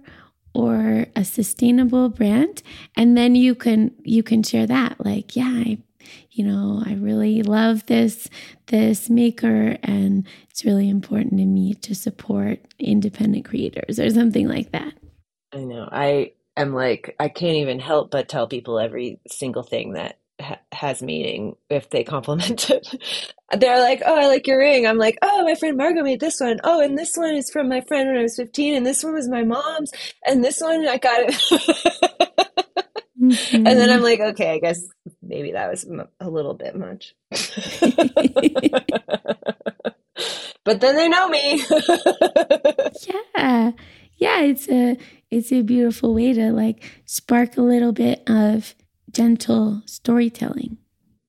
[0.54, 2.62] or a sustainable brand
[2.96, 5.78] and then you can you can share that like yeah I
[6.32, 8.30] you know I really love this
[8.68, 14.72] this maker and it's really important to me to support independent creators or something like
[14.72, 14.94] that
[15.56, 15.88] I know.
[15.90, 20.58] I am like, I can't even help but tell people every single thing that ha
[20.72, 22.88] has meaning if they compliment it.
[23.58, 24.86] They're like, oh, I like your ring.
[24.88, 26.60] I'm like, oh, my friend Margot made this one.
[26.64, 29.14] Oh, and this one is from my friend when I was 15, and this one
[29.14, 29.92] was my mom's,
[30.26, 31.34] and this one I got it.
[33.22, 33.54] Mhm.
[33.66, 34.80] And then I'm like, okay, I guess
[35.24, 37.16] maybe that was m- a little bit much.
[40.64, 41.64] But then they know me.
[43.08, 43.72] yeah
[44.18, 44.98] yeah it's a
[45.30, 48.74] it's a beautiful way to like spark a little bit of
[49.16, 50.78] gentle storytelling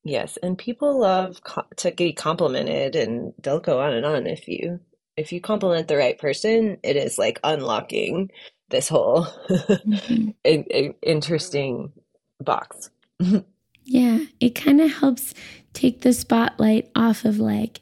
[0.09, 4.47] Yes, and people love co to be complimented, and they'll go on and on if
[4.47, 4.79] you
[5.17, 8.31] if you compliment the right person, it is like unlocking
[8.71, 10.35] this whole Mhm.
[10.45, 11.93] in- interesting
[12.41, 12.91] box.
[13.85, 15.35] yeah it kind of helps
[15.73, 17.81] take the spotlight off of like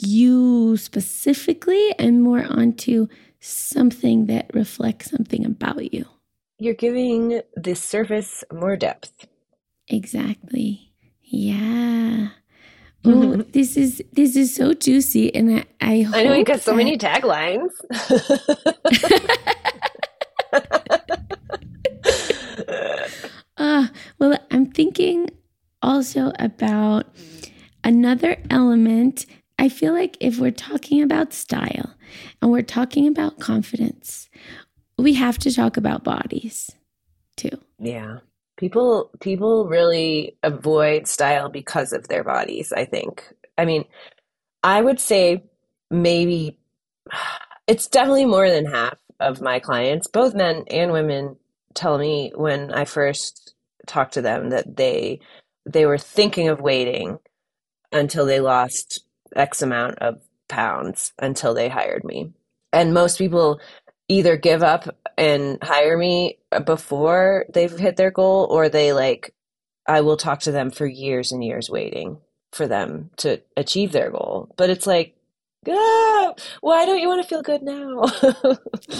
[0.00, 3.06] you specifically and more onto
[3.40, 6.04] something that reflects something about you
[6.58, 9.26] You're giving the surface more depth.
[9.92, 12.28] Exactly yeah
[13.04, 16.70] oh this is this is so juicy and i i, I know you got so
[16.72, 17.70] that- many taglines.
[23.58, 23.86] Uh,
[24.18, 25.28] well, I'm thinking
[25.82, 27.06] also about
[27.84, 29.26] another element.
[29.58, 31.94] I feel like if we're talking about style
[32.40, 34.28] and we're talking about confidence,
[34.98, 36.70] we have to talk about bodies
[37.36, 37.56] too.
[37.78, 38.18] Yeah.
[38.62, 43.24] People people really avoid style because of their bodies, I think.
[43.58, 43.86] I mean,
[44.62, 45.42] I would say
[45.90, 46.60] maybe
[47.66, 51.34] it's definitely more than half of my clients, both men and women,
[51.74, 53.54] tell me when I first
[53.88, 55.18] talk to them that they
[55.66, 57.18] they were thinking of waiting
[57.90, 62.30] until they lost X amount of pounds until they hired me.
[62.72, 63.60] And most people
[64.08, 69.34] either give up and hire me before they've hit their goal or they like
[69.86, 72.18] I will talk to them for years and years waiting
[72.52, 74.52] for them to achieve their goal.
[74.56, 75.16] But it's like,
[75.68, 78.04] ah, why don't you want to feel good now?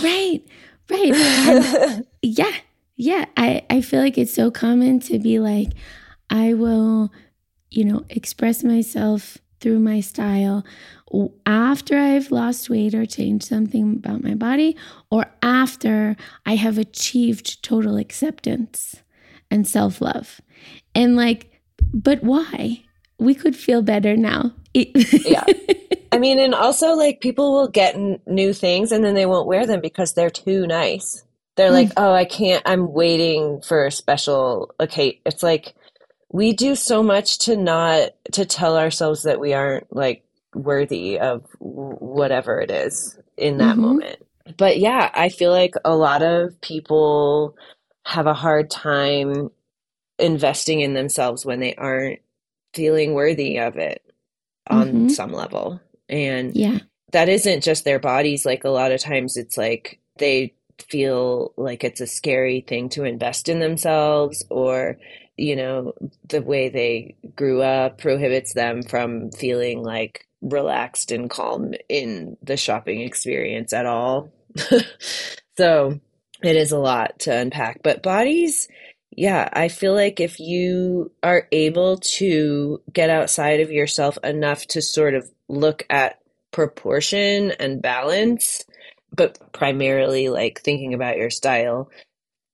[0.02, 0.42] Right,
[0.90, 1.12] right.
[1.12, 2.52] And yeah,
[2.96, 3.26] yeah.
[3.36, 5.68] I, I feel like it's so common to be like,
[6.30, 7.12] I will,
[7.70, 10.64] you know, express myself through my style
[11.46, 14.76] after I've lost weight or changed something about my body,
[15.10, 18.96] or after I have achieved total acceptance
[19.50, 20.40] and self love.
[20.94, 21.60] And like,
[21.92, 22.82] but why?
[23.18, 24.52] We could feel better now.
[24.74, 25.44] Yeah.
[26.10, 29.46] I mean, and also like people will get n- new things and then they won't
[29.46, 31.24] wear them because they're too nice.
[31.56, 31.92] They're like, Mm.
[31.98, 35.20] oh, I can't, I'm waiting for a special, okay.
[35.24, 35.74] It's like
[36.32, 41.44] we do so much to not, to tell ourselves that we aren't like worthy of
[41.60, 43.80] whatever it is in that Mhm.
[43.80, 44.16] moment.
[44.56, 47.56] But yeah, I feel like a lot of people
[48.04, 49.50] have a hard time
[50.18, 52.20] investing in themselves when they aren't
[52.74, 54.02] feeling worthy of it
[54.68, 55.10] on Mhm.
[55.10, 55.80] some level.
[56.08, 56.78] And Yeah.
[57.12, 58.46] that isn't just their bodies.
[58.46, 63.04] Like a lot of times it's like they feel like it's a scary thing to
[63.04, 64.98] invest in themselves or,
[65.42, 65.92] you know,
[66.28, 72.56] the way they grew up prohibits them from feeling like relaxed and calm in the
[72.56, 74.32] shopping experience at all.
[75.56, 76.00] So
[76.42, 77.82] it is a lot to unpack.
[77.82, 78.68] But bodies,
[79.10, 84.82] yeah, I feel like if you are able to get outside of yourself enough to
[84.82, 86.18] sort of look at
[86.50, 88.64] proportion and balance,
[89.14, 91.90] but primarily like thinking about your style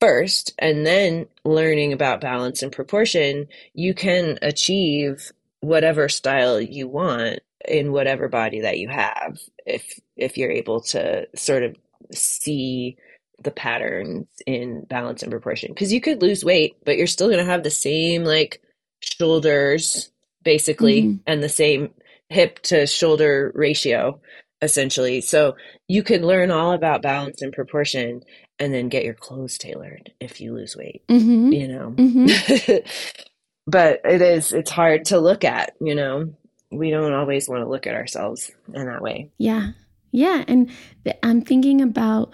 [0.01, 7.41] first and then learning about balance and proportion, you can achieve whatever style you want
[7.67, 11.77] in whatever body that you have if if you're able to sort of
[12.13, 12.97] see
[13.43, 17.45] the patterns in balance and proportion because you could lose weight but you're still going
[17.45, 18.63] to have the same like
[19.01, 20.11] shoulders
[20.45, 21.21] basically Mhm.
[21.27, 21.91] and the same
[22.31, 24.21] hip to shoulder ratio
[24.63, 25.57] essentially so
[25.89, 28.23] you could learn all about balance and proportion
[28.61, 31.53] and then get your clothes tailored if you lose weight Mm-hmm.
[31.53, 32.77] you know Mm-hmm.
[33.67, 36.33] but it is it's hard to look at you know
[36.71, 39.71] we don't always want to look at ourselves in that way Yeah.
[40.11, 40.43] Yeah.
[40.49, 40.71] And
[41.23, 42.33] I'm thinking about,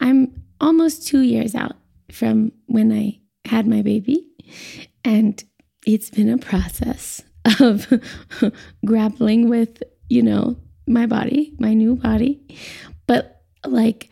[0.00, 1.76] I'm almost two years out
[2.10, 4.26] from when I had my baby.
[5.04, 5.42] And
[5.86, 7.22] it's been a process
[7.60, 7.86] of
[8.84, 10.56] grappling with, you know,
[10.88, 12.40] my body, my new body.
[13.06, 14.10] But like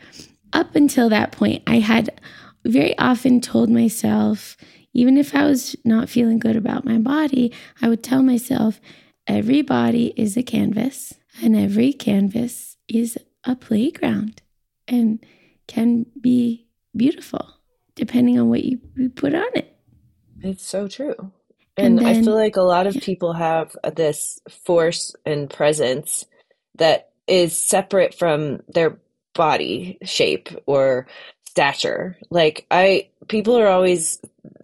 [0.53, 2.21] up until that point, I had
[2.65, 4.57] very often told myself,
[4.93, 8.81] even if I was not feeling good about my body, I would tell myself,
[9.27, 14.43] every body is a canvas and every canvas is a playground
[14.89, 15.25] and
[15.67, 17.47] can be beautiful
[17.95, 19.77] depending on what you, you put on it.
[20.43, 21.33] It's so true.
[21.77, 23.03] And And I feel like a lot of yeah.
[23.03, 26.25] people have this force and presence
[26.77, 28.99] that is separate from their
[29.35, 31.07] body shape or
[31.47, 32.17] stature.
[32.31, 34.21] Like I people are always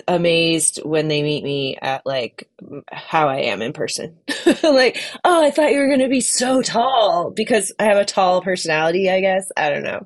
[0.09, 2.49] amazed when they meet me at like
[2.91, 4.17] how I am in person.
[4.63, 8.05] Like, oh, I thought you were going to be so tall because I have a
[8.05, 9.51] tall personality, I guess.
[9.57, 10.03] I don't know.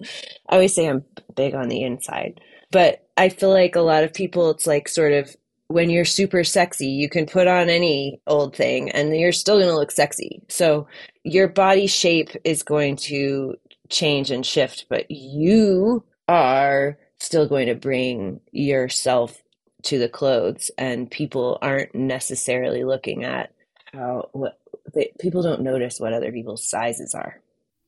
[0.48, 2.40] I always say I'm big on the inside.
[2.70, 5.36] But I feel like a lot of people, it's like sort of
[5.68, 9.68] when you're super sexy, you can put on any old thing and you're still going
[9.68, 10.42] to look sexy.
[10.48, 10.88] So
[11.22, 13.56] your body shape is going to
[13.90, 19.42] change and shift, but you are still going to bring yourself
[19.82, 23.52] to the clothes, and people aren't necessarily looking at
[23.92, 24.58] how what
[24.94, 27.40] they, people don't notice what other people's sizes are.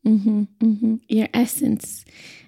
[0.07, 0.95] Mm-hmm, mm-hmm.
[1.09, 2.05] Your essence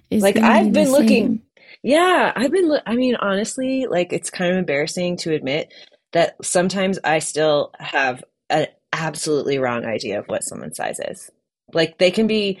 [0.09, 1.41] is Like, I've be been looking- same.
[1.83, 5.71] Yeah, I've been, loo- I mean, honestly, like it's kind of embarrassing to admit
[6.13, 11.29] that sometimes I still have an absolutely wrong idea of what someone's size is.
[11.73, 12.59] Like they can be,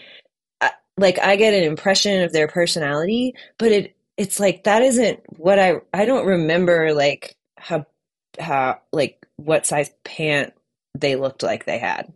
[0.97, 5.59] like I get an impression of their personality, but it it's like that isn't what
[5.59, 7.85] I I don't remember like how
[8.39, 10.53] how like what size pant
[10.97, 12.11] they looked like they had.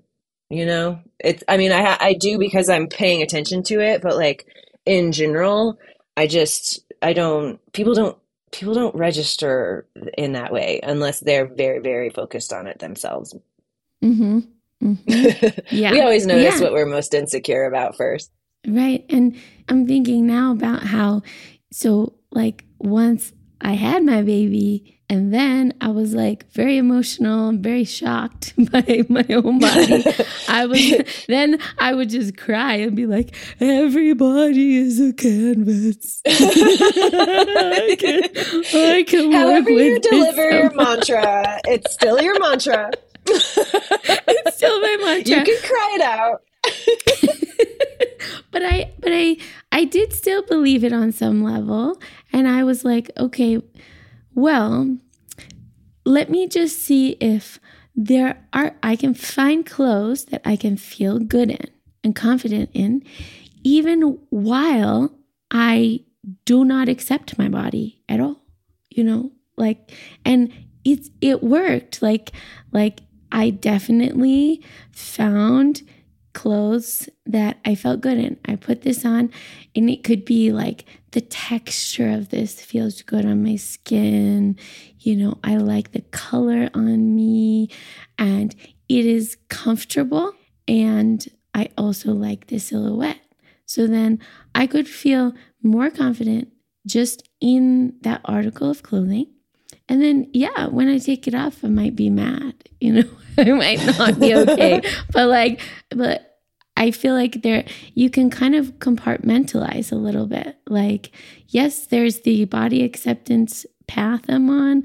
[0.49, 0.99] You know?
[1.19, 4.45] It's I mean I I do because I'm paying attention to it, but like
[4.85, 5.77] in general,
[6.17, 8.17] I just I don't people don't
[8.51, 9.85] people don't register
[10.17, 13.35] in that way unless they're very very focused on it themselves.
[14.01, 14.39] hmm
[14.81, 14.93] hmm
[15.69, 15.91] Yeah.
[15.91, 16.61] We always notice Yeah.
[16.61, 18.31] what we're most insecure about first.
[18.67, 19.05] Right.
[19.09, 19.35] And
[19.67, 21.21] I'm thinking now about how,
[21.71, 27.63] so like once I had my baby, and then I was like very emotional and
[27.63, 30.03] very shocked by my own body.
[30.47, 36.21] I was, then I would just cry and be like, everybody is a canvas.
[36.27, 38.23] I can,
[38.75, 42.91] I can However you deliver your mantra, it's still your mantra.
[43.25, 45.37] It's still my mantra.
[45.37, 46.43] You can cry it out.
[48.51, 49.37] But I but I
[49.71, 51.99] I did still believe it on some level
[52.31, 53.61] and I was like, okay,
[54.33, 54.97] well,
[56.05, 57.59] let me just see if
[57.95, 61.69] there are I can find clothes that I can feel good in
[62.03, 63.03] and confident in
[63.63, 65.13] even while
[65.51, 66.05] I
[66.45, 68.41] do not accept my body at all.
[68.89, 69.91] You know, like
[70.25, 70.51] and
[70.83, 72.01] it's it worked.
[72.01, 72.31] Like
[72.71, 73.01] like
[73.31, 75.83] I definitely found
[76.33, 78.37] clothes that I felt good in.
[78.45, 79.31] I put this on,
[79.75, 84.57] and it could be like the texture of this feels good on my skin.
[84.99, 87.69] You know, I like the color on me,
[88.17, 88.55] and
[88.87, 90.33] it is comfortable.
[90.67, 93.19] And I also like the silhouette.
[93.65, 94.19] So then
[94.53, 96.49] I could feel more confident
[96.85, 99.27] just in that article of clothing.
[99.89, 103.51] And then, yeah, when I take it off, I might be mad, you know, I
[103.51, 104.81] might not be okay.
[105.11, 106.39] but like, but
[106.77, 110.57] I feel like there, you can kind of compartmentalize a little bit.
[110.67, 111.11] Like,
[111.47, 114.83] yes, there's the body acceptance path I'm on,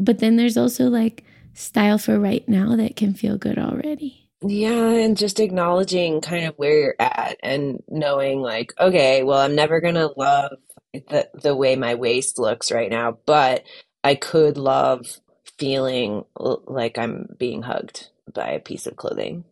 [0.00, 1.24] but then there's also like
[1.54, 4.30] style for right now that can feel good already.
[4.40, 9.56] Yeah, and just acknowledging kind of where you're at and knowing like, okay, well, I'm
[9.56, 10.52] never gonna love
[10.92, 13.64] the the way my waist looks right now, but
[14.04, 15.06] I could love
[15.58, 19.44] feeling like I'm being hugged by a piece of clothing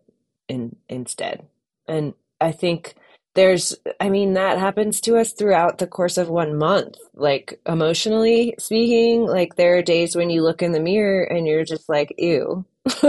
[0.49, 1.47] in instead.
[1.89, 2.95] And I think
[3.35, 6.97] there's I mean that happens to us throughout the course of one month.
[7.15, 11.65] Like emotionally speaking, like there are days when you look in the mirror and you're
[11.65, 12.65] just like, ew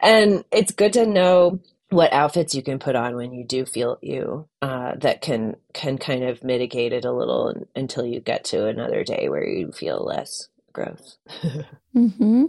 [0.00, 1.60] and it's good to know
[1.92, 5.98] what outfits you can put on when you do feel you uh, that can can
[5.98, 10.04] kind of mitigate it a little until you get to another day where you feel
[10.04, 11.18] less gross.
[11.94, 12.44] mm-hmm.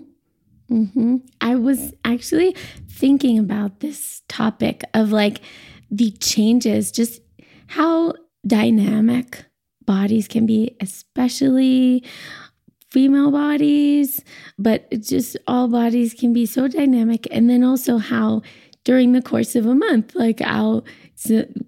[0.72, 1.18] Mm-hmm.
[1.42, 2.56] I was actually
[2.90, 5.42] thinking about this topic of like
[5.92, 7.22] the changes, just
[7.68, 8.14] how
[8.48, 9.46] dynamic
[9.86, 12.04] bodies can be, especially
[12.90, 14.24] female bodies,
[14.58, 17.28] but just all bodies can be so dynamic.
[17.32, 18.42] And then also how
[18.84, 20.86] during the course of a month, like I'll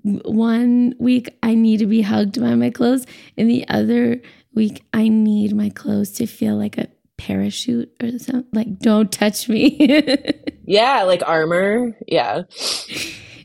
[0.03, 3.05] one week I need to be hugged by my clothes,
[3.37, 4.21] and the other
[4.53, 6.87] week I need my clothes to feel like a
[7.17, 8.45] parachute or something.
[8.51, 10.03] Like, don't touch me.
[10.65, 11.97] yeah, like armor.
[12.07, 12.43] Yeah.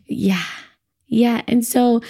[0.06, 0.44] Yeah.
[1.06, 1.42] Yeah.
[1.46, 2.00] And so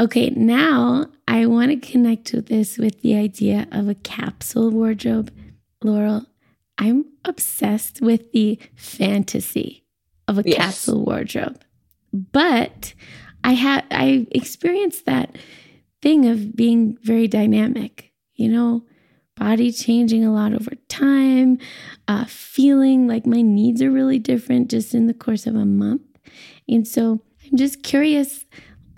[0.00, 5.30] Okay, now I want to connect with this with the idea of a capsule wardrobe.
[5.84, 6.24] Laurel,
[6.78, 9.84] I'm obsessed with the fantasy
[10.30, 10.56] of a yes.
[10.56, 11.60] capsule wardrobe.
[12.12, 12.94] But
[13.44, 15.36] I had I experienced that
[16.00, 18.84] thing of being very dynamic, you know,
[19.36, 21.58] body changing a lot over time,
[22.08, 26.02] uh, feeling like my needs are really different just in the course of a month.
[26.68, 27.20] And so
[27.50, 28.46] I'm just curious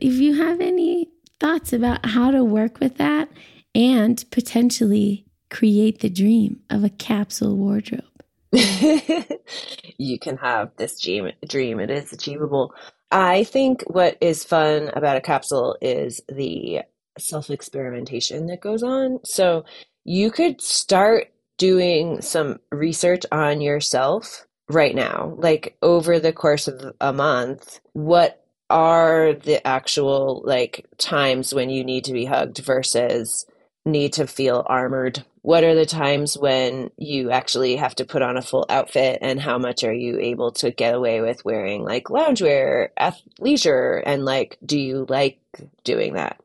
[0.00, 1.08] if you have any
[1.40, 3.28] thoughts about how to work with that
[3.74, 8.04] and potentially create the dream of a capsule wardrobe.
[9.98, 11.80] you can have this dream, dream.
[11.80, 12.74] It is achievable.
[13.10, 16.80] I think what is fun about a capsule is the
[17.18, 19.20] self experimentation that goes on.
[19.24, 19.64] So
[20.04, 26.94] you could start doing some research on yourself right now, like over the course of
[27.00, 27.80] a month.
[27.92, 33.46] What are the actual like times when you need to be hugged versus
[33.84, 35.24] need to feel armored?
[35.42, 39.40] What are the times when you actually have to put on a full outfit and
[39.40, 44.56] how much are you able to get away with wearing like loungewear, athleisure and like
[44.64, 45.40] do you like
[45.82, 46.40] doing that?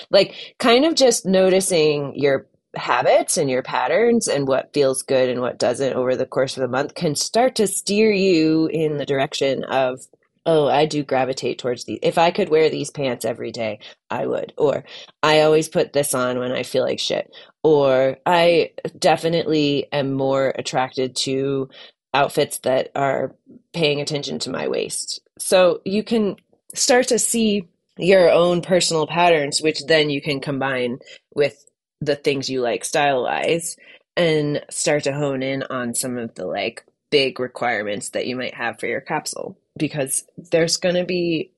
[0.10, 2.46] like kind of just noticing your
[2.76, 6.60] habits and your patterns and what feels good and what doesn't over the course of
[6.60, 10.00] the month can start to steer you in the direction of
[10.46, 11.98] oh, I do gravitate towards these.
[12.02, 13.80] If I could wear these pants every day,
[14.10, 14.52] I would.
[14.56, 14.84] Or
[15.22, 17.34] I always put this on when I feel like shit.
[17.62, 21.70] Or I definitely am more attracted to
[22.12, 23.34] outfits that are
[23.72, 25.20] paying attention to my waist.
[25.38, 26.36] So you can
[26.74, 30.98] start to see your own personal patterns, which then you can combine
[31.34, 31.64] with
[32.00, 33.76] the things you like style wise
[34.16, 38.54] and start to hone in on some of the like big requirements that you might
[38.54, 41.50] have for your capsule because there's going to be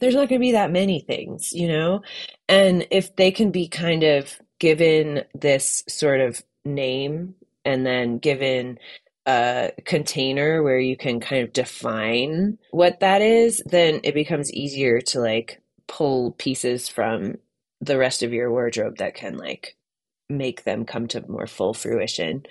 [0.00, 2.02] there's not going to be that many things, you know?
[2.48, 8.78] And if they can be kind of given this sort of name and then given
[9.26, 15.00] a container where you can kind of define what that is, then it becomes easier
[15.00, 17.36] to like pull pieces from
[17.80, 19.76] the rest of your wardrobe that can like
[20.28, 22.44] make them come to more full fruition.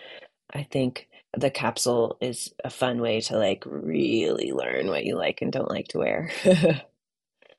[0.51, 5.41] I think the capsule is a fun way to like really learn what you like
[5.41, 6.29] and don't like to wear.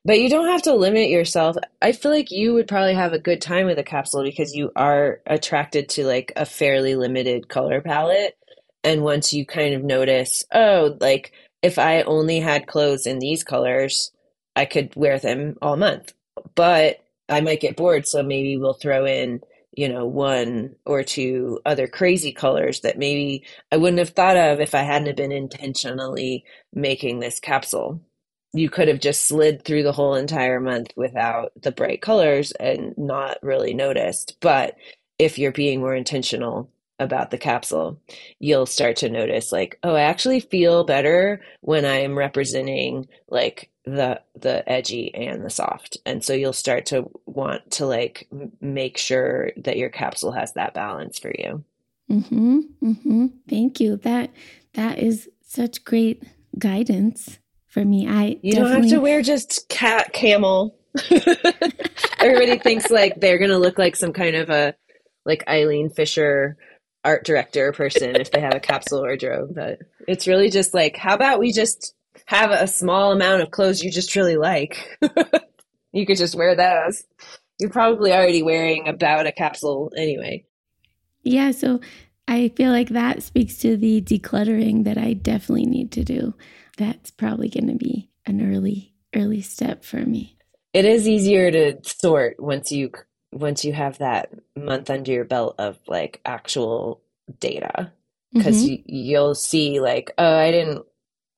[0.05, 1.57] but you don't have to limit yourself.
[1.81, 4.71] I feel like you would probably have a good time with a capsule because you
[4.75, 8.37] are attracted to like a fairly limited color palette.
[8.83, 13.43] And once you kind of notice, oh, like if I only had clothes in these
[13.43, 14.11] colors,
[14.55, 16.13] I could wear them all month.
[16.53, 19.41] But I might get bored, so maybe we'll throw in
[19.75, 24.59] you know, one or two other crazy colors that maybe I wouldn't have thought of
[24.59, 28.01] if I hadn't been intentionally making this capsule.
[28.53, 32.97] you could have just slid through the whole entire month without the bright colors and
[32.97, 34.37] not really noticed.
[34.39, 34.75] But
[35.19, 36.69] if you're being more intentional
[36.99, 37.99] about the capsule,
[38.39, 44.21] you'll start to notice like, oh, I actually feel better when I'm representing like the
[44.35, 45.97] the edgy and the soft.
[46.05, 48.27] And so you'll start to want to like
[48.59, 51.63] make sure that your capsule has that balance for you.
[52.11, 52.61] Mhm.
[52.83, 53.31] Mhm.
[53.49, 53.97] Thank you.
[53.97, 54.31] That
[54.73, 56.23] that is such great
[56.57, 58.07] guidance for me.
[58.07, 60.77] I You don't have to wear just cat camel.
[62.19, 64.73] Everybody thinks like they're going to look like some kind of a
[65.25, 66.57] like Eileen Fisher
[67.03, 69.49] art director person if they have a capsule wardrobe.
[69.53, 71.93] But it's really just like, how about we just
[72.25, 74.97] have a small amount of clothes you just really like?
[75.91, 77.03] you could just wear those.
[77.59, 80.45] You're probably already wearing about a capsule anyway.
[81.23, 81.79] Yeah, so
[82.27, 86.33] I feel like that speaks to the decluttering that I definitely need to do.
[86.77, 90.37] That's probably going to be an early early step for me.
[90.73, 92.91] It is easier to sort once you
[93.31, 97.01] once you have that month under your belt of like actual
[97.39, 97.91] data
[98.33, 98.83] because mm-hmm.
[98.85, 100.85] you, will see like oh i didn't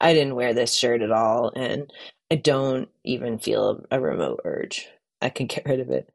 [0.02, 1.92] i didn't wear this shirt at all and
[2.32, 4.88] i don't even feel a remote urge.
[5.22, 6.10] I can get rid of it.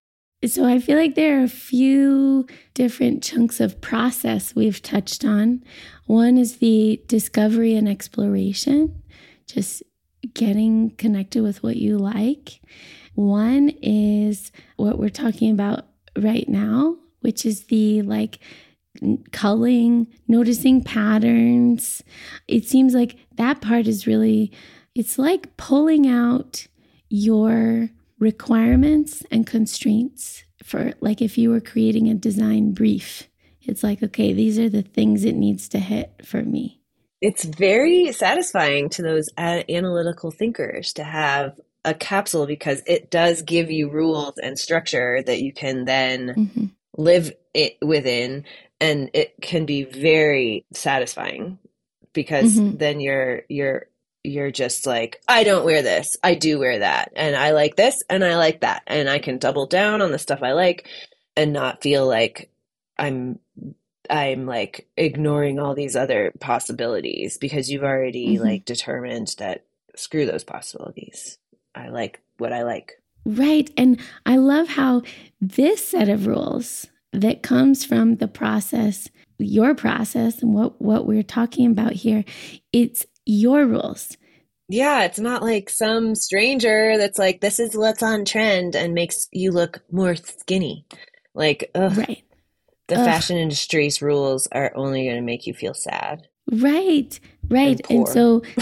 [0.45, 5.63] So i feel like there are a few different chunks of process we've touched on.
[6.07, 9.03] One is the discovery and exploration
[9.47, 9.83] just
[10.35, 12.61] getting connected with what you like.
[13.15, 18.39] One is what we're talking about right now, which is the like
[19.33, 22.03] culling, noticing patterns.
[22.49, 24.53] It seems like that part is really,
[24.95, 26.67] it's like pulling out
[27.09, 33.29] your requirements and constraints for like if you were creating a design brief.
[33.63, 36.81] It's like, okay, these are the things it needs to hit for me.
[37.21, 43.71] It's very satisfying to those analytical thinkers to have a capsule because it does give
[43.71, 46.65] you rules and structure that you can then mm-hmm.
[46.97, 48.45] live it within
[48.83, 51.59] and it can be very satisfying
[52.13, 52.77] because mm-hmm.
[52.77, 53.87] then you're you're
[54.25, 58.03] you're just like I don't wear this I do wear that and I like this
[58.11, 60.89] and I like that and I can double down on the stuff I like
[61.37, 62.51] and not feel like
[62.99, 63.39] I'm
[64.11, 68.45] I'm like ignoring all these other possibilities because you've already mm-hmm.
[68.45, 69.65] like determined that
[69.95, 71.39] screw those possibilities.
[71.75, 73.01] I like what I like.
[73.25, 73.71] Right.
[73.77, 75.03] And I love how
[75.41, 79.09] this set of rules that comes from the process,
[79.39, 82.25] your process, and what, what we're talking about here,
[82.73, 84.17] it's your rules.
[84.69, 89.29] Yeah, it's not like some stranger that's like, this is what's on trend and makes
[89.31, 90.87] you look more skinny.
[91.35, 92.25] Like, ugh, right.
[92.89, 93.05] the ugh.
[93.05, 96.27] fashion industry's rules are only going to make you feel sad.
[96.51, 97.81] Right, right.
[97.91, 98.43] And, and so,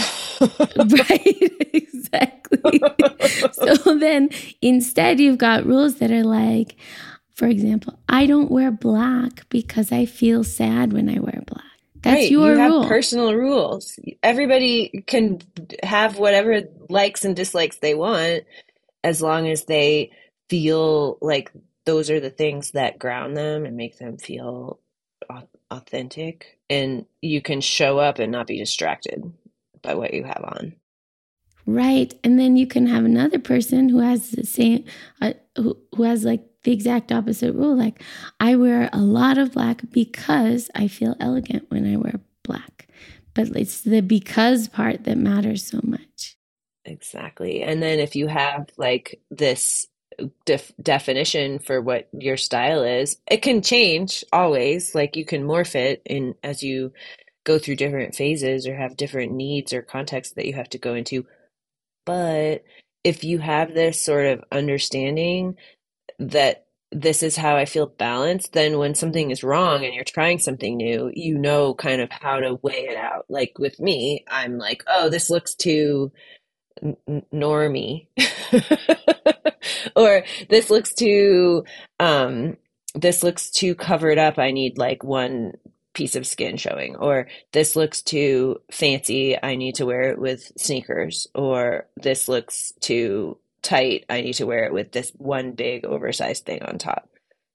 [0.77, 2.81] right, exactly.
[3.53, 4.29] so then
[4.61, 6.75] instead, you've got rules that are like,
[7.41, 11.65] for example, I don't wear black because I feel sad when I wear black.
[12.03, 12.29] That's right.
[12.29, 12.87] your you have rule.
[12.87, 13.99] personal rules.
[14.21, 15.41] Everybody can
[15.81, 18.43] have whatever likes and dislikes they want
[19.03, 20.11] as long as they
[20.51, 21.51] feel like
[21.87, 24.79] those are the things that ground them and make them feel
[25.71, 29.23] authentic and you can show up and not be distracted
[29.81, 30.75] by what you have on.
[31.65, 32.13] Right.
[32.23, 34.85] And then you can have another person who has the same,
[35.19, 37.75] uh, who, who has like the exact opposite rule.
[37.75, 38.01] Like,
[38.39, 42.87] I wear a lot of black because I feel elegant when I wear black.
[43.33, 46.35] But it's the because part that matters so much.
[46.85, 47.63] Exactly.
[47.63, 49.87] And then if you have like this
[50.45, 53.17] def- definition for what your style is.
[53.29, 54.95] It can change always.
[54.95, 56.93] Like you can morph it in as you
[57.43, 60.93] go through different phases or have different needs or contexts that you have to go
[60.93, 61.25] into.
[62.05, 62.63] But
[63.03, 65.55] if you have this sort of understanding
[66.21, 70.39] that this is how I feel balanced, then when something is wrong and you're trying
[70.39, 73.25] something new, you know kind of how to weigh it out.
[73.29, 76.11] Like with me, I'm like, oh, this looks too
[76.83, 78.07] n- normie
[79.95, 81.63] or this looks too
[81.99, 82.57] um
[82.95, 84.37] this looks too covered up.
[84.37, 85.53] I need like one
[85.93, 86.95] piece of skin showing.
[86.97, 89.37] Or this looks too fancy.
[89.41, 91.27] I need to wear it with sneakers.
[91.35, 96.45] Or this looks too tight i need to wear it with this one big oversized
[96.45, 97.09] thing on top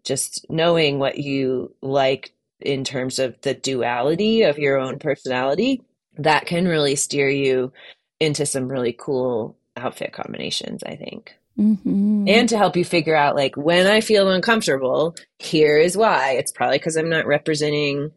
[0.04, 5.82] just knowing what you like in terms of the duality of your own personality
[6.18, 7.72] that can really steer you
[8.20, 11.36] into some really cool outfit combinations, I think.
[11.58, 12.26] Mm-hmm.
[12.28, 16.32] And to help you figure out, like, when I feel uncomfortable, here is why.
[16.32, 18.10] It's probably because I'm not representing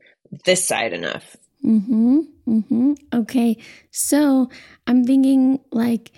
[0.45, 1.37] this side enough.
[1.65, 2.19] Mm-hmm.
[2.47, 2.93] Mm-hmm.
[3.13, 3.57] Okay.
[3.91, 4.49] So
[4.87, 6.11] I'm thinking, like,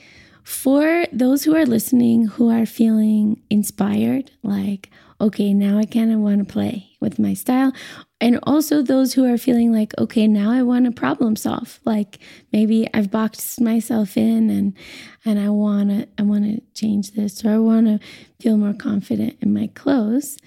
[0.43, 4.89] for those who are listening who are feeling inspired, like,
[5.19, 7.73] okay, now I kind of want to play with my style.
[8.19, 11.79] And also those who are feeling like, okay, now I want to problem solve.
[11.85, 12.19] Like
[12.51, 14.77] maybe I've boxed myself in and
[15.25, 17.99] and I wanna I wanna change this or I wanna
[18.39, 20.37] feel more confident in my clothes.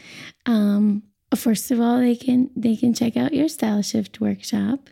[0.46, 1.02] Um,
[1.34, 4.88] first of all, they can they can check out your style shift workshop.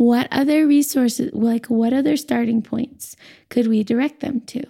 [0.00, 3.16] What other resources like what other starting points
[3.50, 4.64] could we direct them to?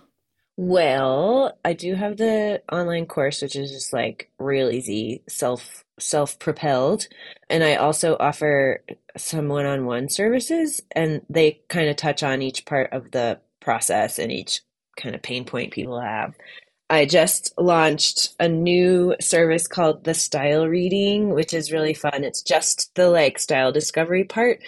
[0.57, 6.37] Well, I do have the online course, which is just like real easy, self self
[6.41, 7.07] propelled,
[7.49, 8.83] and I also offer
[9.17, 13.39] some one on one services, and they kind of touch on each part of the
[13.61, 14.63] process and each
[14.97, 16.35] kind of pain point people have.
[16.91, 22.25] I just launched a new service called the Style Reading, which is really fun.
[22.25, 24.59] It's just the like style discovery part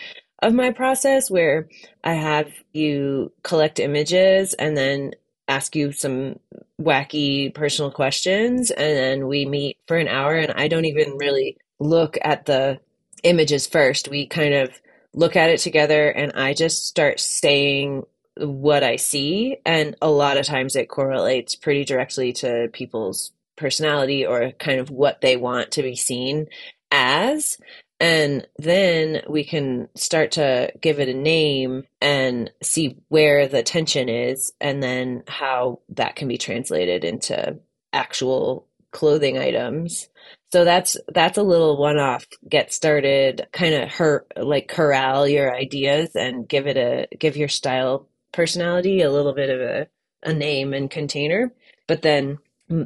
[0.43, 1.69] of my process where
[2.05, 5.13] I have you collect images and then
[5.49, 6.39] ask you some
[6.81, 11.57] wacky personal questions and then we meet for an hour and I don't even really
[11.79, 12.81] look at the
[13.23, 14.09] images first.
[14.09, 14.71] We kind of
[15.15, 18.05] look at it together and I just start saying
[18.37, 24.27] what I see and a lot of times it correlates pretty directly to people's personality
[24.27, 26.47] or kind of what they want to be seen
[26.91, 27.59] as
[28.03, 34.09] and then we can start to give it a name and see where the tension
[34.09, 37.61] is, and then how that can be translated into
[37.93, 40.09] actual clothing items.
[40.51, 42.27] So that's that's a little one-off.
[42.49, 47.49] Get started, kind of her like corral your ideas and give it a give your
[47.49, 49.87] style personality a little bit of a,
[50.25, 51.53] a name and container.
[51.87, 52.39] But then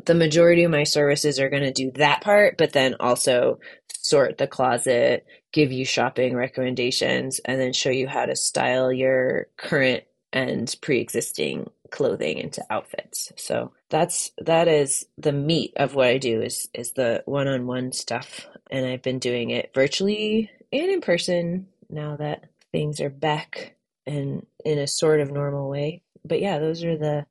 [0.04, 4.38] the majority of my services are going to do that part, but then also sort
[4.38, 10.04] the closet, give you shopping recommendations, and then show you how to style your current
[10.32, 13.32] and pre-existing clothing into outfits.
[13.36, 18.46] So that's that is the meat of what I do is is the one-on-one stuff
[18.70, 24.44] and I've been doing it virtually and in person now that things are back and
[24.64, 26.02] in a sort of normal way.
[26.24, 27.26] But yeah, those are the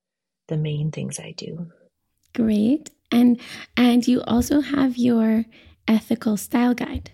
[0.47, 1.71] the main things I do.
[2.35, 2.91] Great.
[3.11, 3.39] And
[3.77, 5.45] and you also have your
[5.87, 7.11] ethical style guide.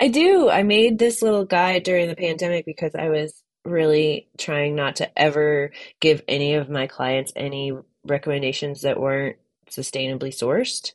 [0.00, 0.48] I do.
[0.48, 5.18] I made this little guide during the pandemic because I was really trying not to
[5.18, 7.72] ever give any of my clients any
[8.04, 9.36] recommendations that weren't
[9.70, 10.92] sustainably sourced.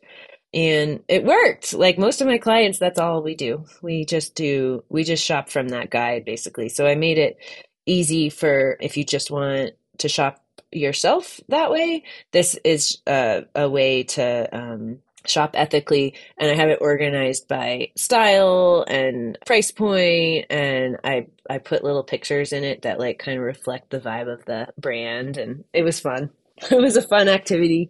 [0.53, 1.73] And it worked.
[1.73, 3.65] Like most of my clients, that's all we do.
[3.81, 6.69] We just do, we just shop from that guide basically.
[6.69, 7.37] So I made it
[7.85, 10.42] easy for if you just want to shop
[10.75, 12.03] yourself that way.
[12.31, 17.91] This is a, a way to um, shop ethically, and I have it organized by
[17.95, 23.37] style and price point, and I I put little pictures in it that like kind
[23.37, 26.29] of reflect the vibe of the brand, and it was fun.
[26.71, 27.89] It was a fun activity,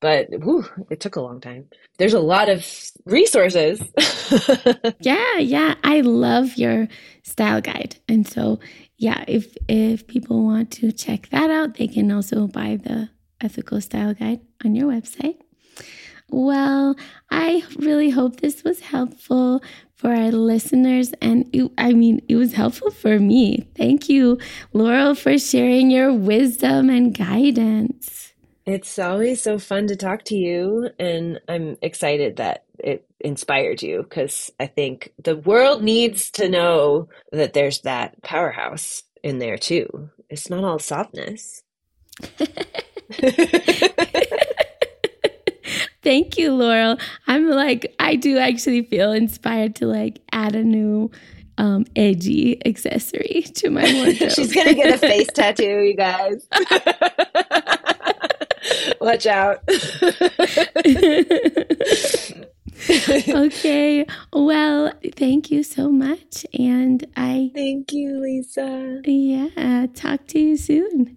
[0.00, 1.66] but whew, it took a long time.
[1.98, 2.64] There's a lot of
[3.04, 3.82] resources.
[5.00, 6.86] yeah, yeah, I love your
[7.24, 8.60] style guide, and so
[8.98, 13.80] yeah, if if people want to check that out, they can also buy the ethical
[13.80, 15.36] style guide on your website.
[16.28, 16.96] Well,
[17.30, 19.62] I really hope this was helpful
[19.94, 21.12] for our listeners.
[21.20, 23.68] And it, I mean, it was helpful for me.
[23.76, 24.38] Thank you,
[24.72, 28.32] Laurel, for sharing your wisdom and guidance.
[28.66, 30.90] It's always so fun to talk to you.
[30.98, 37.08] And I'm excited that it inspired you because I think the world needs to know
[37.32, 40.10] that there's that powerhouse in there too.
[40.28, 41.62] It's not all softness.
[46.02, 46.98] Thank you, Laurel.
[47.26, 51.10] I'm like, I do actually feel inspired to like add a new
[51.58, 54.30] um, edgy accessory to my wardrobe.
[54.34, 56.46] She's gonna get a face tattoo, you guys.
[59.00, 59.62] Watch out.
[63.28, 64.06] okay.
[64.32, 66.46] Well, thank you so much.
[66.58, 69.00] And I thank you, Lisa.
[69.04, 69.86] Yeah.
[69.94, 71.16] Talk to you soon.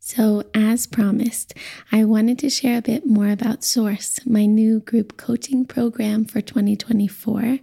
[0.00, 1.52] So, as promised,
[1.92, 6.40] I wanted to share a bit more about Source, my new group coaching program for
[6.40, 7.58] 2024.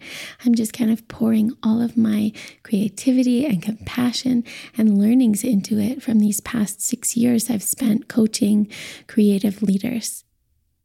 [0.45, 4.43] I'm just kind of pouring all of my creativity and compassion
[4.77, 8.67] and learnings into it from these past six years I've spent coaching
[9.07, 10.24] creative leaders.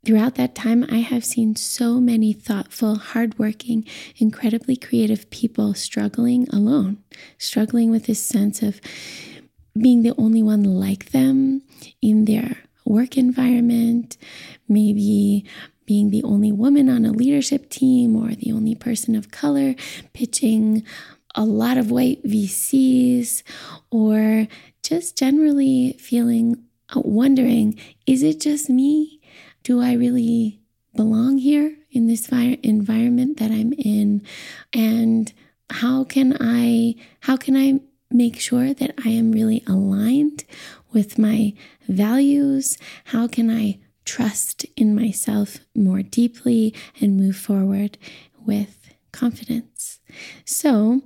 [0.04, 3.84] Throughout that time, I have seen so many thoughtful, hardworking,
[4.16, 7.04] incredibly creative people struggling alone,
[7.36, 8.80] struggling with this sense of
[9.78, 11.62] being the only one like them
[12.00, 14.16] in their work environment,
[14.66, 15.44] maybe
[15.84, 19.74] being the only woman on a leadership team or the only person of color
[20.14, 20.82] pitching
[21.34, 23.42] a lot of white VCs,
[23.90, 24.48] or
[24.82, 26.64] just generally feeling
[26.96, 29.19] uh, wondering is it just me?
[29.70, 30.58] Do I really
[30.96, 34.20] belong here in this environment that I'm in?
[34.72, 35.32] And
[35.70, 37.78] how can I how can I
[38.10, 40.42] make sure that I am really aligned
[40.92, 41.54] with my
[41.88, 42.78] values?
[43.04, 47.96] How can I trust in myself more deeply and move forward
[48.44, 50.00] with confidence?
[50.44, 51.02] So,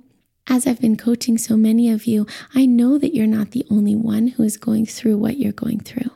[0.47, 3.95] as I've been coaching so many of you, I know that you're not the only
[3.95, 6.09] one who is going through what you're going through.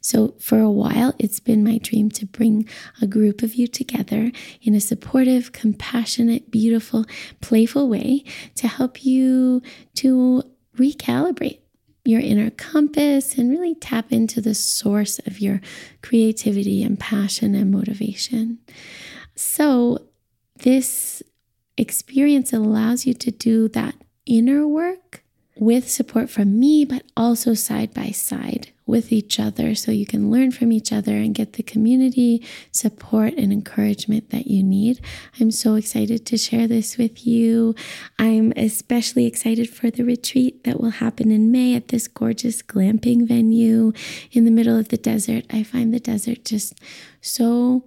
[0.00, 2.68] So, for a while, it's been my dream to bring
[3.00, 4.30] a group of you together
[4.62, 7.04] in a supportive, compassionate, beautiful,
[7.40, 8.24] playful way
[8.56, 9.62] to help you
[9.96, 10.42] to
[10.76, 11.60] recalibrate
[12.04, 15.60] your inner compass and really tap into the source of your
[16.02, 18.58] creativity and passion and motivation.
[19.36, 20.06] So,
[20.56, 21.22] this
[21.76, 23.94] experience allows you to do that
[24.26, 25.21] inner work
[25.56, 30.30] with support from me, but also side by side with each other so you can
[30.30, 35.00] learn from each other and get the community support and encouragement that you need.
[35.40, 37.74] I'm so excited to share this with you.
[38.18, 43.26] I'm especially excited for the retreat that will happen in May at this gorgeous glamping
[43.26, 43.92] venue
[44.32, 45.44] in the middle of the desert.
[45.50, 46.74] I find the desert just
[47.20, 47.84] so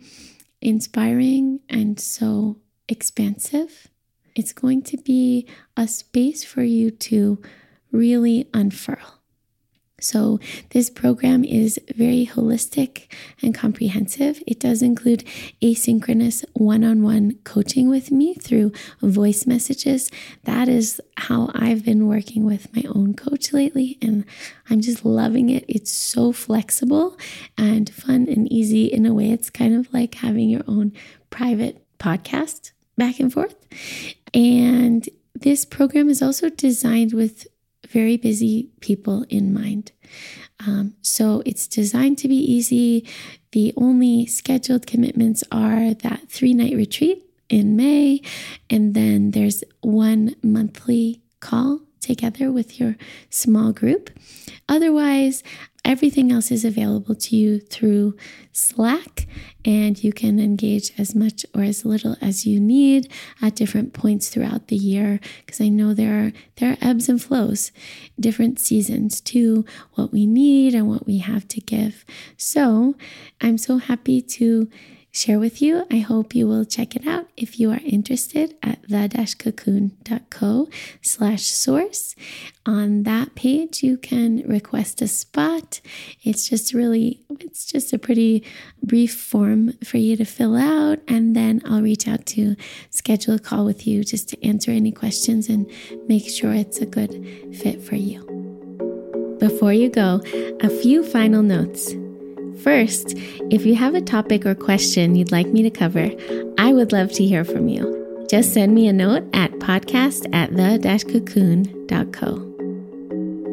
[0.61, 2.57] inspiring and so
[2.87, 3.89] expansive.
[4.35, 7.41] It's going to be a space for you to
[7.91, 9.15] really unfurl
[10.01, 10.39] so,
[10.71, 13.07] this program is very holistic
[13.41, 14.43] and comprehensive.
[14.45, 15.23] It does include
[15.63, 20.11] asynchronous one on one coaching with me through voice messages.
[20.43, 24.25] That is how I've been working with my own coach lately, and
[24.69, 25.63] I'm just loving it.
[25.69, 27.17] It's so flexible
[27.57, 29.31] and fun and easy in a way.
[29.31, 30.91] It's kind of like having your own
[31.29, 33.55] private podcast back and forth.
[34.35, 37.47] And this program is also designed with
[37.87, 39.91] very busy people in mind.
[40.65, 43.07] Um, so it's designed to be easy.
[43.51, 48.21] The only scheduled commitments are that three night retreat in May,
[48.69, 52.95] and then there's one monthly call together with your
[53.29, 54.09] small group.
[54.69, 55.43] Otherwise,
[55.83, 58.15] everything else is available to you through
[58.51, 59.27] Slack,
[59.63, 64.29] and you can engage as much or as little as you need at different points
[64.29, 65.19] throughout the year.
[65.45, 67.71] Because I know there are there are ebbs and flows,
[68.19, 72.05] different seasons to what we need and what we have to give.
[72.37, 72.95] So
[73.41, 74.69] I'm so happy to
[75.15, 75.85] share with you.
[75.89, 80.67] I hope you will check it out if you are interested at the-cocoon.co
[81.01, 82.15] slash source.
[82.65, 85.79] On that page, you can request a spot.
[86.23, 88.43] It's just really, it's just a pretty
[88.83, 90.99] brief form for you to fill out.
[91.07, 92.57] And then I'll reach out to
[92.89, 95.71] schedule a call with you just to answer any questions and
[96.07, 97.13] make sure it's a good
[97.55, 98.25] fit for you.
[99.39, 100.21] Before you go,
[100.59, 101.95] a few final notes.
[102.63, 103.13] First,
[103.51, 106.09] if you have a topic or question you'd like me to cover,
[106.57, 108.25] I would love to hear from you.
[108.29, 112.51] Just send me a note at podcast at the-cocoon.co.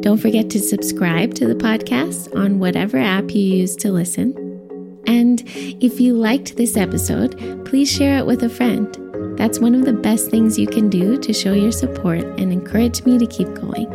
[0.01, 4.33] Don't forget to subscribe to the podcast on whatever app you use to listen.
[5.05, 8.97] And if you liked this episode, please share it with a friend.
[9.37, 13.03] That's one of the best things you can do to show your support and encourage
[13.03, 13.87] me to keep going.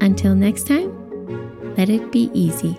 [0.00, 0.90] Until next time,
[1.76, 2.76] let it be easy.